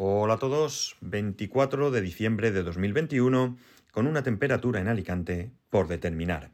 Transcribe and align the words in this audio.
Hola 0.00 0.34
a 0.34 0.38
todos, 0.38 0.94
24 1.00 1.90
de 1.90 2.00
diciembre 2.00 2.52
de 2.52 2.62
2021, 2.62 3.58
con 3.90 4.06
una 4.06 4.22
temperatura 4.22 4.80
en 4.80 4.86
Alicante 4.86 5.50
por 5.70 5.88
determinar. 5.88 6.52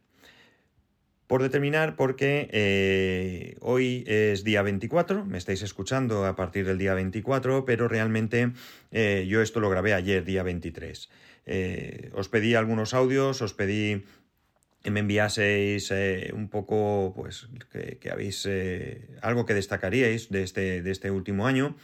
Por 1.27 1.43
determinar 1.43 1.95
porque 1.95 2.49
eh, 2.53 3.59
hoy 3.61 4.03
es 4.07 4.45
día 4.45 4.63
24, 4.63 5.27
me 5.27 5.37
estáis 5.37 5.61
escuchando 5.61 6.25
a 6.25 6.35
partir 6.37 6.65
del 6.65 6.79
día 6.79 6.95
24, 6.95 7.67
pero 7.67 7.87
realmente 7.87 8.53
eh, 8.93 9.27
yo 9.29 9.43
esto 9.43 9.61
lo 9.61 9.69
grabé 9.69 9.93
ayer, 9.93 10.25
día 10.25 10.43
23. 10.43 11.11
Eh, 11.45 12.11
os 12.15 12.31
pedí 12.31 12.55
algunos 12.55 12.95
audios, 12.95 13.43
os 13.43 13.53
pedí 13.53 14.07
que 14.83 14.91
me 14.91 15.01
enviaseis 15.01 15.93
un 16.33 16.49
poco, 16.49 17.13
pues, 17.15 17.49
que, 17.71 18.11
habéis 18.11 18.49
algo 19.21 19.45
que 19.45 19.53
destacaríais 19.53 20.31
de 20.31 20.43
este, 20.43 20.81
de 20.81 20.91
este 20.91 21.11
último 21.11 21.47
año. 21.47 21.77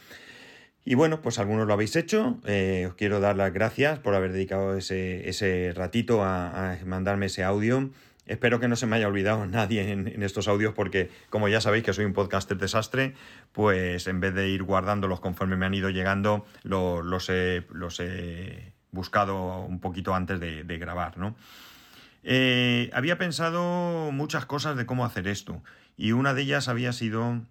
Y 0.83 0.95
bueno, 0.95 1.21
pues 1.21 1.37
algunos 1.37 1.67
lo 1.67 1.73
habéis 1.73 1.95
hecho. 1.95 2.39
os 2.87 2.93
quiero 2.95 3.19
dar 3.19 3.35
las 3.35 3.53
gracias 3.53 3.99
por 3.99 4.15
haber 4.15 4.31
dedicado 4.31 4.75
ese, 4.75 5.73
ratito 5.75 6.23
a, 6.23 6.77
mandarme 6.85 7.27
ese 7.27 7.43
audio. 7.43 7.91
Espero 8.25 8.59
que 8.59 8.67
no 8.67 8.75
se 8.75 8.87
me 8.87 8.95
haya 8.95 9.07
olvidado 9.07 9.45
nadie 9.47 9.91
en, 9.91 10.23
estos 10.23 10.47
audios 10.47 10.73
porque 10.73 11.09
como 11.29 11.47
ya 11.49 11.61
sabéis 11.61 11.83
que 11.83 11.93
soy 11.93 12.05
un 12.05 12.13
podcaster 12.13 12.57
desastre, 12.57 13.13
pues 13.51 14.07
en 14.07 14.19
vez 14.19 14.33
de 14.33 14.49
ir 14.49 14.63
guardándolos 14.63 15.19
conforme 15.19 15.55
me 15.55 15.65
han 15.65 15.73
ido 15.73 15.89
llegando, 15.89 16.45
los, 16.63 17.29
he, 17.29 17.65
los, 17.71 17.99
he, 17.99 18.73
buscado 18.91 19.59
un 19.59 19.79
poquito 19.79 20.15
antes 20.15 20.39
de, 20.39 20.77
grabar, 20.77 21.17
¿no? 21.17 21.35
Eh, 22.23 22.91
había 22.93 23.17
pensado 23.17 24.11
muchas 24.11 24.45
cosas 24.45 24.77
de 24.77 24.85
cómo 24.85 25.05
hacer 25.05 25.27
esto 25.27 25.63
y 25.97 26.11
una 26.11 26.35
de 26.35 26.43
ellas 26.43 26.67
había 26.67 26.93
sido 26.93 27.41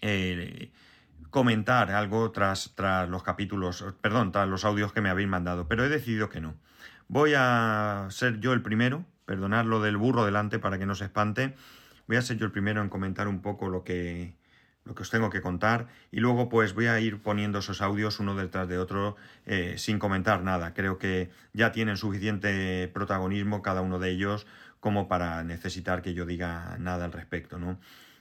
eh, 0.00 0.72
comentar 1.30 1.90
algo 1.90 2.30
tras, 2.30 2.72
tras 2.74 3.08
los 3.08 3.22
capítulos, 3.22 3.84
perdón, 4.00 4.32
tras 4.32 4.48
los 4.48 4.64
audios 4.64 4.92
que 4.92 5.00
me 5.00 5.10
habéis 5.10 5.28
mandado, 5.28 5.68
pero 5.68 5.84
he 5.84 5.88
decidido 5.88 6.28
que 6.28 6.40
no. 6.40 6.54
Voy 7.08 7.34
a 7.36 8.06
ser 8.10 8.40
yo 8.40 8.52
el 8.52 8.62
primero 8.62 9.04
Perdonad 9.24 9.64
lo 9.64 9.80
del 9.80 9.96
burro 9.96 10.24
delante 10.24 10.58
para 10.58 10.78
que 10.78 10.86
no 10.86 10.94
se 10.94 11.04
espante. 11.04 11.54
Voy 12.06 12.16
a 12.16 12.22
ser 12.22 12.36
yo 12.38 12.46
el 12.46 12.52
primero 12.52 12.82
en 12.82 12.88
comentar 12.88 13.28
un 13.28 13.40
poco 13.40 13.68
lo 13.68 13.84
que, 13.84 14.34
lo 14.84 14.94
que 14.94 15.02
os 15.02 15.10
tengo 15.10 15.30
que 15.30 15.40
contar 15.40 15.88
y 16.10 16.20
luego 16.20 16.48
pues 16.48 16.74
voy 16.74 16.86
a 16.86 16.98
ir 17.00 17.22
poniendo 17.22 17.60
esos 17.60 17.80
audios 17.80 18.18
uno 18.18 18.34
detrás 18.34 18.68
de 18.68 18.78
otro 18.78 19.16
eh, 19.46 19.76
sin 19.78 19.98
comentar 19.98 20.42
nada. 20.42 20.74
Creo 20.74 20.98
que 20.98 21.30
ya 21.52 21.72
tienen 21.72 21.96
suficiente 21.96 22.88
protagonismo 22.88 23.62
cada 23.62 23.80
uno 23.80 23.98
de 23.98 24.10
ellos 24.10 24.46
como 24.80 25.08
para 25.08 25.44
necesitar 25.44 26.02
que 26.02 26.14
yo 26.14 26.26
diga 26.26 26.76
nada 26.80 27.04
al 27.04 27.12
respecto, 27.12 27.58
¿no? 27.58 27.78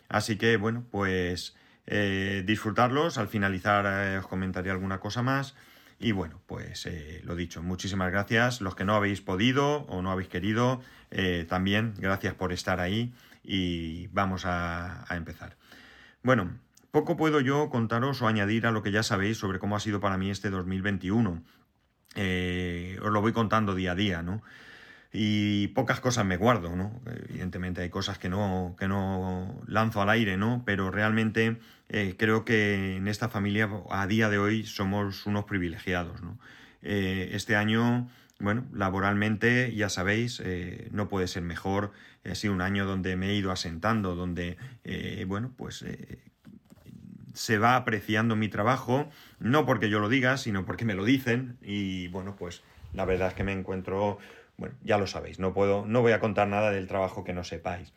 Así 0.07 0.37
que 0.37 0.57
bueno, 0.57 0.85
pues 0.91 1.55
eh, 1.87 2.43
disfrutarlos. 2.45 3.17
Al 3.17 3.27
finalizar 3.27 3.85
eh, 3.85 4.17
os 4.17 4.27
comentaré 4.27 4.71
alguna 4.71 4.99
cosa 4.99 5.21
más. 5.21 5.55
Y 5.99 6.13
bueno, 6.13 6.41
pues 6.47 6.85
eh, 6.87 7.21
lo 7.23 7.35
dicho, 7.35 7.61
muchísimas 7.61 8.11
gracias. 8.11 8.61
Los 8.61 8.75
que 8.75 8.85
no 8.85 8.95
habéis 8.95 9.21
podido 9.21 9.83
o 9.83 10.01
no 10.01 10.11
habéis 10.11 10.29
querido, 10.29 10.81
también 11.49 11.93
gracias 11.97 12.33
por 12.35 12.53
estar 12.53 12.79
ahí 12.79 13.13
y 13.43 14.07
vamos 14.07 14.43
a, 14.45 15.05
empezar. 15.11 15.57
Bueno, 16.23 16.57
poco 16.91 17.17
puedo 17.17 17.41
yo 17.41 17.69
contaros 17.69 18.21
o 18.21 18.27
añadir 18.27 18.67
a 18.67 18.71
lo 18.71 18.83
que 18.83 18.91
ya 18.91 19.03
sabéis 19.03 19.37
sobre 19.37 19.59
cómo 19.59 19.75
ha 19.75 19.79
sido 19.79 19.99
para 19.99 20.17
mí 20.17 20.29
este 20.29 20.49
2021. 20.49 21.43
Eh, 22.15 22.99
os 23.01 23.11
lo 23.11 23.21
voy 23.21 23.33
contando 23.33 23.73
día 23.73 23.93
a 23.93 23.95
día, 23.95 24.21
¿no? 24.21 24.41
Y 25.13 25.67
pocas 25.69 25.99
cosas 25.99 26.25
me 26.25 26.37
guardo, 26.37 26.75
¿no? 26.75 27.01
Evidentemente 27.29 27.81
hay 27.81 27.89
cosas 27.89 28.17
que 28.17 28.29
no, 28.29 28.75
que 28.79 28.87
no 28.87 29.61
lanzo 29.67 30.01
al 30.01 30.09
aire, 30.09 30.37
¿no? 30.37 30.63
Pero 30.65 30.89
realmente 30.89 31.57
eh, 31.89 32.15
creo 32.17 32.45
que 32.45 32.95
en 32.95 33.07
esta 33.07 33.27
familia 33.27 33.69
a 33.89 34.07
día 34.07 34.29
de 34.29 34.37
hoy 34.37 34.63
somos 34.65 35.25
unos 35.25 35.45
privilegiados, 35.45 36.21
¿no? 36.21 36.39
Eh, 36.81 37.31
este 37.33 37.57
año, 37.57 38.09
bueno, 38.39 38.65
laboralmente, 38.73 39.75
ya 39.75 39.89
sabéis, 39.89 40.41
eh, 40.43 40.87
no 40.91 41.09
puede 41.09 41.27
ser 41.27 41.43
mejor. 41.43 41.91
Ha 42.23 42.35
sido 42.35 42.53
un 42.53 42.61
año 42.61 42.85
donde 42.85 43.17
me 43.17 43.31
he 43.31 43.35
ido 43.35 43.51
asentando, 43.51 44.15
donde, 44.15 44.57
bueno, 45.25 45.51
pues 45.57 45.83
se 47.33 47.57
va 47.57 47.75
apreciando 47.75 48.35
mi 48.35 48.47
trabajo, 48.47 49.09
no 49.39 49.65
porque 49.65 49.89
yo 49.89 49.99
lo 49.99 50.07
diga, 50.07 50.37
sino 50.37 50.65
porque 50.65 50.85
me 50.85 50.93
lo 50.93 51.03
dicen 51.03 51.57
y 51.61 52.07
bueno, 52.09 52.35
pues 52.35 52.61
la 52.93 53.05
verdad 53.05 53.29
es 53.29 53.33
que 53.33 53.43
me 53.43 53.53
encuentro 53.53 54.19
bueno, 54.61 54.75
ya 54.83 54.99
lo 54.99 55.07
sabéis, 55.07 55.39
no 55.39 55.55
puedo, 55.55 55.87
no 55.87 56.01
voy 56.03 56.11
a 56.11 56.19
contar 56.19 56.47
nada 56.47 56.69
del 56.69 56.87
trabajo 56.87 57.23
que 57.23 57.33
no 57.33 57.43
sepáis. 57.43 57.93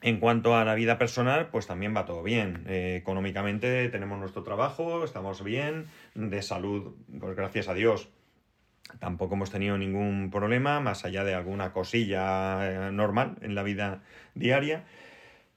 En 0.00 0.18
cuanto 0.18 0.56
a 0.56 0.64
la 0.64 0.74
vida 0.74 0.98
personal, 0.98 1.50
pues 1.50 1.68
también 1.68 1.94
va 1.94 2.04
todo 2.04 2.24
bien. 2.24 2.64
Eh, 2.66 2.96
económicamente 3.00 3.88
tenemos 3.88 4.18
nuestro 4.18 4.42
trabajo, 4.42 5.04
estamos 5.04 5.44
bien, 5.44 5.86
de 6.16 6.42
salud, 6.42 6.96
pues 7.20 7.36
gracias 7.36 7.68
a 7.68 7.74
Dios. 7.74 8.08
Tampoco 8.98 9.36
hemos 9.36 9.52
tenido 9.52 9.78
ningún 9.78 10.30
problema, 10.32 10.80
más 10.80 11.04
allá 11.04 11.22
de 11.22 11.34
alguna 11.34 11.72
cosilla 11.72 12.88
eh, 12.88 12.90
normal 12.90 13.36
en 13.40 13.54
la 13.54 13.62
vida 13.62 14.02
diaria. 14.34 14.84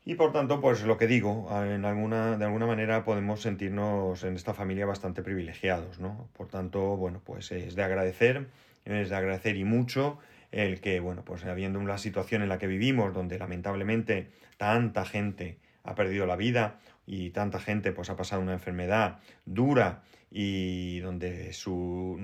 Y 0.05 0.16
por 0.16 0.31
tanto, 0.31 0.61
pues 0.61 0.83
lo 0.83 0.97
que 0.97 1.07
digo, 1.07 1.49
en 1.63 1.83
alguna, 1.83 2.38
de 2.38 2.45
alguna 2.45 2.67
manera 2.67 3.03
podemos 3.03 3.41
sentirnos 3.41 4.23
en 4.23 4.35
esta 4.35 4.53
familia 4.53 4.85
bastante 4.85 5.23
privilegiados, 5.23 5.99
¿no? 5.99 6.29
Por 6.38 6.47
tanto, 6.47 6.95
bueno, 6.95 7.21
pues 7.25 7.51
es 7.51 7.75
de 7.75 7.83
agradecer 7.83 8.47
es 8.85 9.09
de 9.09 9.15
agradecer 9.15 9.55
y 9.57 9.63
mucho 9.63 10.19
el 10.51 10.79
que, 10.79 10.99
bueno, 10.99 11.23
pues 11.25 11.44
habiendo 11.45 11.79
una 11.79 11.97
situación 11.97 12.41
en 12.44 12.49
la 12.49 12.57
que 12.57 12.67
vivimos, 12.67 13.13
donde 13.13 13.39
lamentablemente 13.39 14.29
tanta 14.57 15.05
gente 15.05 15.57
ha 15.83 15.95
perdido 15.95 16.25
la 16.25 16.35
vida 16.35 16.79
y 17.05 17.31
tanta 17.31 17.59
gente 17.59 17.91
pues 17.91 18.09
ha 18.09 18.15
pasado 18.15 18.41
una 18.41 18.53
enfermedad 18.53 19.19
dura 19.45 20.03
y 20.31 20.99
donde 20.99 21.51
sus 21.53 22.19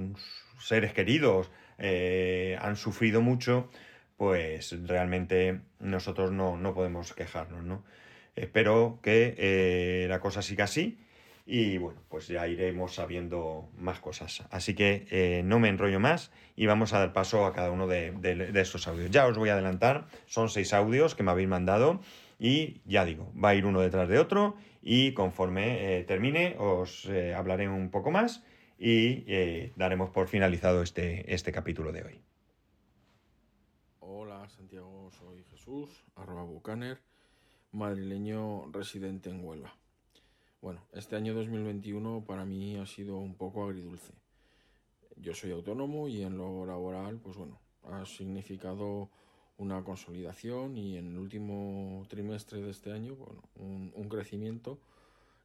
seres 0.59 0.93
queridos 0.93 1.51
eh, 1.77 2.57
han 2.61 2.75
sufrido 2.75 3.21
mucho, 3.21 3.69
pues 4.21 4.77
realmente 4.85 5.61
nosotros 5.79 6.31
no, 6.31 6.55
no 6.55 6.75
podemos 6.75 7.11
quejarnos, 7.11 7.63
¿no? 7.63 7.83
Espero 8.35 8.99
que 9.01 9.33
eh, 9.35 10.05
la 10.09 10.19
cosa 10.19 10.43
siga 10.43 10.65
así 10.65 10.99
y 11.47 11.79
bueno, 11.79 12.03
pues 12.07 12.27
ya 12.27 12.47
iremos 12.47 12.93
sabiendo 12.93 13.71
más 13.79 13.99
cosas. 13.99 14.43
Así 14.51 14.75
que 14.75 15.07
eh, 15.09 15.41
no 15.43 15.57
me 15.57 15.69
enrollo 15.69 15.99
más 15.99 16.31
y 16.55 16.67
vamos 16.67 16.93
a 16.93 16.99
dar 16.99 17.13
paso 17.13 17.47
a 17.47 17.53
cada 17.55 17.71
uno 17.71 17.87
de, 17.87 18.13
estos 18.53 18.87
audios. 18.87 19.09
Ya 19.09 19.25
os 19.25 19.39
voy 19.39 19.49
a 19.49 19.53
adelantar, 19.53 20.05
son 20.27 20.49
seis 20.49 20.71
audios 20.71 21.15
que 21.15 21.23
me 21.23 21.31
habéis 21.31 21.49
mandado 21.49 21.99
y 22.37 22.81
ya 22.85 23.05
digo, 23.05 23.33
va 23.43 23.49
a 23.49 23.55
ir 23.55 23.65
uno 23.65 23.81
detrás 23.81 24.07
de 24.07 24.19
otro 24.19 24.55
y 24.83 25.13
conforme 25.13 25.97
eh, 25.97 26.03
termine 26.03 26.57
os 26.59 27.09
hablaré 27.35 27.67
un 27.67 27.89
poco 27.89 28.11
más 28.11 28.43
y 28.77 29.71
daremos 29.77 30.11
por 30.11 30.27
finalizado 30.27 30.83
este, 30.83 31.33
este 31.33 31.51
capítulo 31.51 31.91
de 31.91 32.03
hoy. 32.03 32.30
Hola 34.13 34.45
Santiago, 34.49 35.09
soy 35.17 35.41
Jesús, 35.51 35.89
arroba 36.15 36.43
bucaner, 36.43 36.99
madrileño 37.71 38.69
residente 38.69 39.29
en 39.29 39.41
Huelva. 39.41 39.73
Bueno, 40.61 40.81
este 40.91 41.15
año 41.15 41.33
2021 41.33 42.25
para 42.27 42.43
mí 42.43 42.75
ha 42.75 42.85
sido 42.85 43.15
un 43.15 43.35
poco 43.35 43.63
agridulce. 43.63 44.11
Yo 45.15 45.33
soy 45.33 45.51
autónomo 45.51 46.09
y 46.09 46.23
en 46.23 46.37
lo 46.37 46.65
laboral, 46.65 47.19
pues 47.19 47.37
bueno, 47.37 47.57
ha 47.83 48.05
significado 48.05 49.09
una 49.57 49.81
consolidación 49.81 50.75
y 50.75 50.97
en 50.97 51.07
el 51.07 51.17
último 51.17 52.05
trimestre 52.09 52.61
de 52.61 52.71
este 52.71 52.91
año, 52.91 53.15
bueno, 53.15 53.41
un, 53.55 54.09
crecimiento 54.09 54.77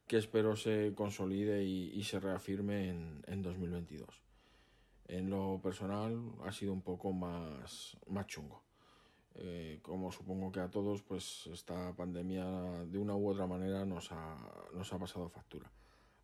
que 0.07 0.17
espero 0.17 0.57
se 0.57 0.93
consolide 0.93 1.63
y, 1.63 2.03
se 2.03 2.19
reafirme 2.19 2.89
en, 2.89 3.23
en, 3.27 3.41
2022. 3.41 4.26
En 5.07 5.29
lo 5.29 5.59
personal 5.61 6.19
ha 6.45 6.51
sido 6.51 6.73
un 6.73 6.81
poco 6.81 7.11
más, 7.13 7.97
más 8.07 8.27
chungo. 8.27 8.61
Eh, 9.35 9.79
como 9.83 10.11
supongo 10.11 10.51
que 10.51 10.59
a 10.59 10.69
todos, 10.69 11.03
pues 11.03 11.47
esta 11.53 11.93
pandemia 11.93 12.45
de 12.85 12.97
una 12.97 13.15
u 13.15 13.29
otra 13.29 13.45
manera 13.45 13.85
nos 13.85 14.11
ha, 14.11 14.37
nos 14.73 14.91
ha 14.91 14.99
pasado 14.99 15.29
factura. 15.29 15.69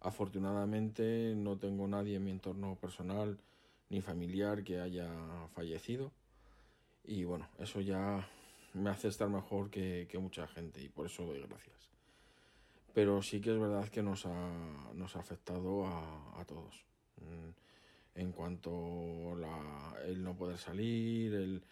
Afortunadamente 0.02 1.34
no 1.36 1.58
tengo 1.58 1.88
nadie 1.88 2.16
en 2.18 2.26
mi 2.26 2.32
entorno 2.32 2.76
personal 2.76 3.40
ni 3.90 4.02
familiar 4.02 4.64
que 4.64 4.80
haya 4.82 5.10
fallecido 5.54 6.12
y 7.06 7.26
bueno, 7.26 7.48
eso 7.60 7.82
ya 7.82 8.28
me 8.74 8.90
hace 8.90 9.10
estar 9.10 9.30
mejor 9.30 9.70
que, 9.70 10.08
mucha 10.20 10.48
gente 10.48 10.82
y 10.82 10.90
por 10.90 11.06
eso 11.06 11.26
doy 11.26 11.42
gracias. 11.42 11.90
Pero 12.94 13.22
sí 13.22 13.42
que 13.42 13.52
es 13.52 13.60
verdad 13.60 13.90
que 13.90 14.04
nos 14.04 14.26
ha, 14.26 14.52
nos 14.94 15.16
ha 15.16 15.20
afectado 15.20 15.86
a, 15.86 16.44
todos. 16.46 16.86
Mm, 17.18 17.50
en 18.16 18.32
cuanto 18.32 19.36
a 19.46 19.96
el 20.06 20.24
no 20.24 20.36
poder 20.36 20.58
salir, 20.58 21.34
el, 21.34 21.64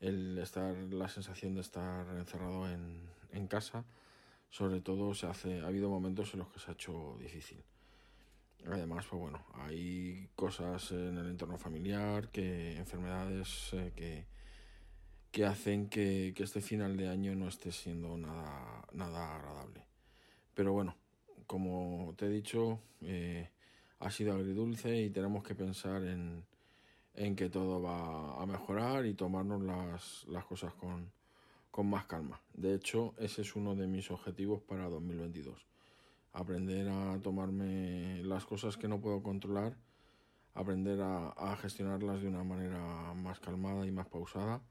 el 0.00 0.38
estar, 0.38 0.74
la 0.76 1.08
sensación 1.08 1.54
de 1.54 1.60
estar 1.60 2.06
encerrado 2.16 2.68
en, 2.70 3.02
en 3.32 3.46
casa, 3.46 3.84
sobre 4.50 4.80
todo 4.80 5.14
se 5.14 5.26
hace, 5.26 5.60
ha 5.60 5.66
habido 5.66 5.90
momentos 5.90 6.32
en 6.34 6.40
los 6.40 6.48
que 6.48 6.58
se 6.58 6.70
ha 6.70 6.74
hecho 6.74 7.16
difícil. 7.20 7.62
Además, 8.66 9.06
pues 9.08 9.20
bueno, 9.20 9.44
hay 9.54 10.28
cosas 10.36 10.92
en 10.92 11.16
el 11.16 11.28
entorno 11.28 11.56
familiar, 11.56 12.28
que 12.28 12.76
enfermedades 12.76 13.70
eh, 13.72 13.92
que, 13.96 14.26
que 15.30 15.46
hacen 15.46 15.88
que, 15.88 16.34
que, 16.36 16.42
este 16.42 16.60
final 16.60 16.96
de 16.96 17.08
año 17.08 17.34
no 17.34 17.48
esté 17.48 17.72
siendo 17.72 18.18
nada, 18.18 18.86
nada 18.92 19.36
agradable. 19.36 19.86
Pero 20.54 20.72
bueno, 20.72 20.94
como 21.46 22.14
te 22.16 22.26
he 22.26 22.28
dicho, 22.28 22.80
eh, 23.00 23.48
ha 24.00 24.10
sido 24.10 24.34
agridulce 24.34 25.02
y 25.02 25.10
tenemos 25.10 25.44
que 25.44 25.54
pensar 25.54 26.02
en, 26.04 26.44
en 27.14 27.36
que 27.36 27.48
todo 27.50 27.82
va 27.82 28.42
a 28.42 28.46
mejorar 28.46 29.06
y 29.06 29.14
tomarnos 29.14 29.62
las, 29.62 30.26
las 30.28 30.44
cosas 30.46 30.72
con, 30.74 31.10
con 31.70 31.88
más 31.88 32.06
calma. 32.06 32.40
De 32.54 32.74
hecho, 32.74 33.14
ese 33.18 33.42
es 33.42 33.54
uno 33.54 33.74
de 33.74 33.86
mis 33.86 34.10
objetivos 34.10 34.62
para 34.62 34.88
2022. 34.88 35.66
Aprender 36.32 36.88
a 36.88 37.18
tomarme 37.22 38.22
las 38.22 38.44
cosas 38.46 38.76
que 38.76 38.88
no 38.88 39.00
puedo 39.00 39.22
controlar, 39.22 39.76
aprender 40.54 41.00
a, 41.02 41.56
gestionarlas 41.60 42.22
de 42.22 42.28
una 42.28 42.44
manera 42.44 43.12
más 43.14 43.38
calmada 43.40 43.86
y 43.86 43.90
más 43.90 44.06
pausada, 44.06 44.62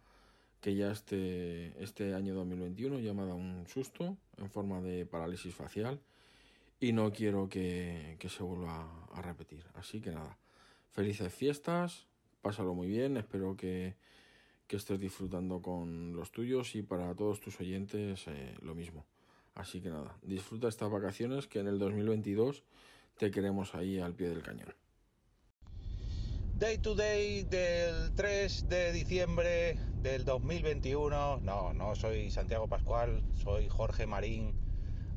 que 0.62 0.76
ya 0.76 0.92
este, 0.92 1.82
este 1.82 2.16
año 2.16 2.34
2021 2.34 3.00
ya 3.00 3.14
me 3.14 3.22
ha 3.22 3.26
dado 3.26 3.38
un 3.38 3.66
susto 3.68 4.18
en 4.38 4.50
forma 4.50 4.82
de 4.82 5.06
parálisis 5.06 5.54
facial 5.54 6.02
y 6.80 6.94
no 6.94 7.12
quiero 7.12 7.50
que, 7.50 8.16
que 8.20 8.30
se 8.30 8.44
vuelva 8.44 9.08
a 9.14 9.22
repetir. 9.22 9.66
Así 9.74 10.02
que 10.02 10.12
nada, 10.12 10.38
felices 10.92 11.34
fiestas, 11.34 12.08
pásalo 12.42 12.74
muy 12.74 12.88
bien, 12.88 13.18
espero 13.18 13.56
que, 13.56 13.96
que 14.68 14.78
estés 14.78 15.00
disfrutando 15.00 15.62
con 15.62 16.16
los 16.16 16.32
tuyos 16.32 16.76
y 16.76 16.84
para 16.84 17.14
todos 17.16 17.40
tus 17.40 17.60
oyentes 17.60 18.28
eh, 18.28 18.56
lo 18.62 18.76
mismo. 18.76 19.06
Así 19.56 19.82
que 19.82 19.90
nada, 19.90 20.16
disfruta 20.22 20.68
estas 20.68 20.90
vacaciones 20.90 21.48
que 21.48 21.60
en 21.60 21.68
el 21.68 21.80
2022 21.80 22.64
te 23.18 23.32
queremos 23.32 23.76
ahí 23.76 24.00
al 24.00 24.14
pie 24.14 24.30
del 24.30 24.44
cañón. 24.44 24.74
Day 26.56 26.78
to 26.78 26.94
day 26.94 27.44
del 27.44 28.14
3 28.16 28.70
de 28.70 28.92
diciembre 28.92 29.78
del 30.02 30.24
2021. 30.26 31.40
No, 31.40 31.74
no 31.74 31.96
soy 31.96 32.32
Santiago 32.32 32.68
Pascual, 32.68 33.24
soy 33.34 33.70
Jorge 33.70 34.06
Marín, 34.06 34.54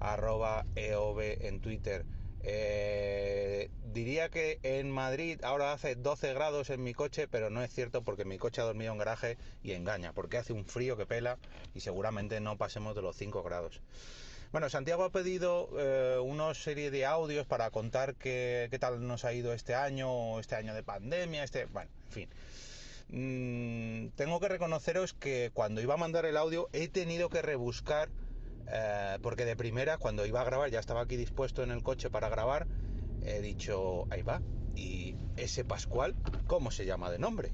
arroba 0.02 0.66
EOB 0.76 1.20
en 1.20 1.60
Twitter. 1.60 2.04
Eh, 2.44 3.70
diría 3.92 4.28
que 4.28 4.58
en 4.64 4.90
Madrid 4.90 5.40
ahora 5.44 5.72
hace 5.72 5.94
12 5.94 6.34
grados 6.34 6.70
en 6.70 6.82
mi 6.82 6.92
coche, 6.92 7.28
pero 7.28 7.50
no 7.50 7.62
es 7.62 7.72
cierto 7.72 8.02
porque 8.02 8.24
mi 8.24 8.36
coche 8.36 8.60
ha 8.60 8.64
dormido 8.64 8.92
en 8.92 8.98
garaje 8.98 9.38
y 9.62 9.72
engaña, 9.72 10.12
porque 10.12 10.38
hace 10.38 10.52
un 10.52 10.64
frío 10.64 10.96
que 10.96 11.06
pela 11.06 11.38
y 11.74 11.80
seguramente 11.80 12.40
no 12.40 12.56
pasemos 12.58 12.96
de 12.96 13.02
los 13.02 13.16
5 13.16 13.42
grados. 13.42 13.80
Bueno, 14.50 14.68
Santiago 14.68 15.04
ha 15.04 15.10
pedido 15.10 15.70
eh, 15.78 16.18
una 16.18 16.52
serie 16.52 16.90
de 16.90 17.06
audios 17.06 17.46
para 17.46 17.70
contar 17.70 18.16
qué, 18.16 18.68
qué, 18.70 18.78
tal 18.78 19.06
nos 19.06 19.24
ha 19.24 19.32
ido 19.32 19.54
este 19.54 19.74
año, 19.74 20.38
este 20.40 20.56
año 20.56 20.74
de 20.74 20.82
pandemia, 20.82 21.44
este, 21.44 21.64
bueno, 21.66 21.90
en 22.08 22.12
fin. 22.12 22.28
Mm, 23.08 24.08
tengo 24.16 24.40
que 24.40 24.48
reconoceros 24.48 25.14
que 25.14 25.50
cuando 25.54 25.80
iba 25.80 25.94
a 25.94 25.98
mandar 25.98 26.26
el 26.26 26.36
audio 26.36 26.68
he 26.72 26.88
tenido 26.88 27.28
que 27.28 27.40
rebuscar 27.40 28.08
eh, 28.68 29.18
porque 29.22 29.44
de 29.44 29.56
primera, 29.56 29.98
cuando 29.98 30.26
iba 30.26 30.40
a 30.40 30.44
grabar, 30.44 30.70
ya 30.70 30.80
estaba 30.80 31.02
aquí 31.02 31.16
dispuesto 31.16 31.62
en 31.62 31.70
el 31.70 31.82
coche 31.82 32.10
para 32.10 32.28
grabar, 32.28 32.66
he 33.22 33.40
dicho, 33.40 34.06
ahí 34.10 34.22
va. 34.22 34.42
Y 34.74 35.16
ese 35.36 35.64
Pascual, 35.64 36.14
¿cómo 36.46 36.70
se 36.70 36.86
llama 36.86 37.10
de 37.10 37.18
nombre? 37.18 37.50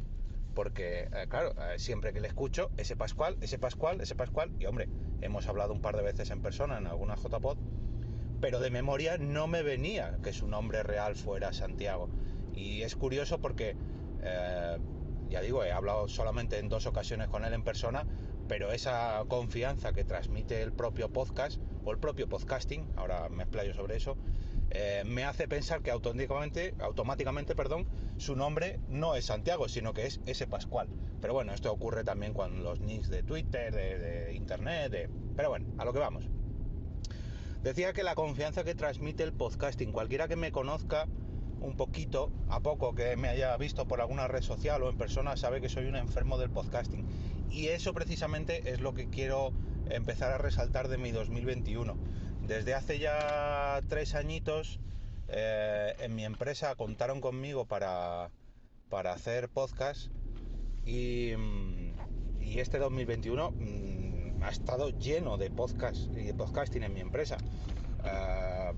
Porque, 0.55 1.09
eh, 1.13 1.27
claro, 1.29 1.55
eh, 1.61 1.79
siempre 1.79 2.13
que 2.13 2.21
le 2.21 2.29
escucho, 2.29 2.71
ese 2.77 2.97
Pascual, 2.97 3.37
ese 3.41 3.59
Pascual, 3.59 4.01
ese 4.01 4.15
Pascual, 4.15 4.51
y 4.59 4.67
hombre, 4.67 4.89
hemos 5.21 5.47
hablado 5.49 5.73
un 5.73 5.81
par 5.81 5.97
de 5.97 6.03
veces 6.03 6.31
en 6.31 6.41
persona 6.41 6.79
en 6.79 6.87
alguna 6.87 7.17
JPod, 7.17 7.59
pero 8.41 8.61
de 8.61 8.71
memoria 8.71 9.19
no 9.19 9.47
me 9.49 9.63
venía 9.63 10.19
que 10.23 10.33
su 10.33 10.47
nombre 10.47 10.83
real 10.83 11.17
fuera 11.17 11.53
Santiago. 11.53 12.09
Y 12.55 12.83
es 12.83 12.95
curioso 12.97 13.41
porque, 13.41 13.77
ya 15.29 15.41
digo, 15.41 15.65
he 15.65 15.73
hablado 15.73 16.09
solamente 16.09 16.59
en 16.59 16.69
dos 16.69 16.87
ocasiones 16.87 17.29
con 17.29 17.45
él 17.45 17.53
en 17.53 17.63
persona, 17.63 18.07
pero 18.49 18.73
esa 18.73 19.23
confianza 19.29 19.93
que 19.93 20.05
transmite 20.05 20.63
el 20.63 20.73
propio 20.73 21.11
podcast 21.11 21.61
o 21.85 21.93
el 21.93 21.99
propio 21.99 22.29
podcasting, 22.29 22.87
ahora 22.97 23.29
me 23.29 23.45
explayo 23.45 23.75
sobre 23.75 23.97
eso, 23.97 24.17
eh, 24.71 25.03
me 25.07 25.25
hace 25.25 25.49
pensar 25.49 25.83
que 25.83 25.91
automáticamente, 25.91 26.75
automáticamente 26.81 27.55
perdón, 27.55 27.87
su 28.17 28.37
nombre 28.37 28.81
no 28.89 29.15
es 29.15 29.27
Santiago, 29.27 29.69
sino 29.69 29.95
que 29.95 30.07
es 30.07 30.21
ese 30.27 30.47
Pascual. 30.47 30.89
Pero 31.21 31.35
bueno, 31.35 31.53
esto 31.53 31.73
ocurre 31.73 32.05
también 32.05 32.35
con 32.35 32.63
los 32.63 32.81
nicks 32.81 33.09
de 33.09 33.23
Twitter, 33.23 33.75
de, 33.75 33.99
de 33.99 34.35
Internet, 34.35 34.91
de... 34.93 35.11
pero 35.37 35.51
bueno, 35.51 35.67
a 35.79 35.85
lo 35.85 35.93
que 35.93 35.99
vamos. 35.99 36.29
Decía 37.63 37.93
que 37.93 38.03
la 38.03 38.15
confianza 38.15 38.63
que 38.65 38.75
transmite 38.75 39.25
el 39.25 39.33
podcasting, 39.33 39.93
cualquiera 39.93 40.29
que 40.29 40.37
me 40.37 40.53
conozca 40.53 41.07
un 41.61 41.77
poquito, 41.77 42.31
a 42.49 42.61
poco 42.61 42.95
que 42.95 43.17
me 43.17 43.29
haya 43.29 43.57
visto 43.57 43.89
por 43.89 44.01
alguna 44.01 44.29
red 44.29 44.43
social 44.43 44.83
o 44.83 44.91
en 44.91 44.97
persona, 44.97 45.37
sabe 45.37 45.61
que 45.61 45.69
soy 45.69 45.87
un 45.87 45.97
enfermo 45.97 46.39
del 46.39 46.51
podcasting. 46.51 47.05
Y 47.51 47.69
eso 47.69 47.95
precisamente 47.95 48.71
es 48.73 48.81
lo 48.81 48.95
que 48.95 49.09
quiero 49.09 49.53
empezar 49.91 50.33
a 50.33 50.39
resaltar 50.39 50.89
de 50.89 50.99
mi 50.99 51.13
2021. 51.13 51.97
Desde 52.47 52.75
hace 52.75 52.99
ya 52.99 53.81
tres 53.89 54.15
añitos 54.15 54.81
eh, 55.29 55.95
en 56.01 56.15
mi 56.15 56.25
empresa 56.25 56.75
contaron 56.75 57.21
conmigo 57.21 57.67
para, 57.67 58.31
para 58.89 59.13
hacer 59.13 59.49
podcast 59.49 60.11
y, 60.87 61.33
y 62.41 62.61
este 62.61 62.79
2021 62.79 63.51
mmm, 63.51 64.43
ha 64.43 64.49
estado 64.49 64.91
lleno 64.91 65.37
de 65.37 65.51
podcast 65.51 66.11
y 66.17 66.25
de 66.25 66.35
podcasting 66.35 66.83
en 66.83 66.95
mi 66.95 67.01
empresa. 67.01 67.37
Uh, 67.99 68.75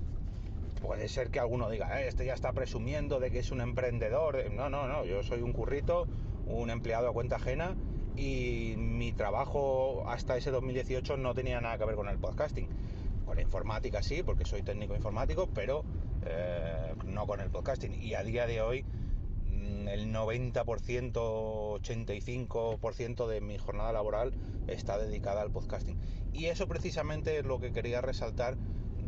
puede 0.81 1.07
ser 1.07 1.29
que 1.29 1.39
alguno 1.39 1.69
diga, 1.69 2.01
eh, 2.01 2.07
este 2.07 2.25
ya 2.25 2.33
está 2.33 2.51
presumiendo 2.51 3.19
de 3.19 3.31
que 3.31 3.39
es 3.39 3.51
un 3.51 3.61
emprendedor. 3.61 4.51
No, 4.51 4.69
no, 4.69 4.87
no, 4.87 5.05
yo 5.05 5.23
soy 5.23 5.41
un 5.41 5.53
currito, 5.53 6.07
un 6.47 6.69
empleado 6.69 7.09
a 7.09 7.13
cuenta 7.13 7.37
ajena 7.37 7.75
y 8.15 8.75
mi 8.77 9.13
trabajo 9.13 10.03
hasta 10.07 10.37
ese 10.37 10.51
2018 10.51 11.17
no 11.17 11.33
tenía 11.33 11.61
nada 11.61 11.77
que 11.77 11.85
ver 11.85 11.95
con 11.95 12.09
el 12.09 12.17
podcasting. 12.17 12.67
Con 13.25 13.35
la 13.35 13.41
informática 13.41 14.01
sí, 14.01 14.23
porque 14.23 14.45
soy 14.45 14.63
técnico 14.63 14.95
informático, 14.95 15.47
pero 15.53 15.83
eh, 16.25 16.93
no 17.05 17.27
con 17.27 17.39
el 17.39 17.49
podcasting. 17.49 17.93
Y 17.93 18.15
a 18.15 18.23
día 18.23 18.47
de 18.47 18.61
hoy 18.61 18.83
mm, 18.83 19.87
el 19.87 20.13
90%, 20.13 21.13
85% 21.13 23.27
de 23.27 23.41
mi 23.41 23.57
jornada 23.57 23.93
laboral 23.93 24.33
está 24.67 24.97
dedicada 24.97 25.41
al 25.41 25.51
podcasting. 25.51 25.97
Y 26.33 26.45
eso 26.45 26.67
precisamente 26.67 27.37
es 27.37 27.45
lo 27.45 27.59
que 27.59 27.71
quería 27.71 28.01
resaltar 28.01 28.57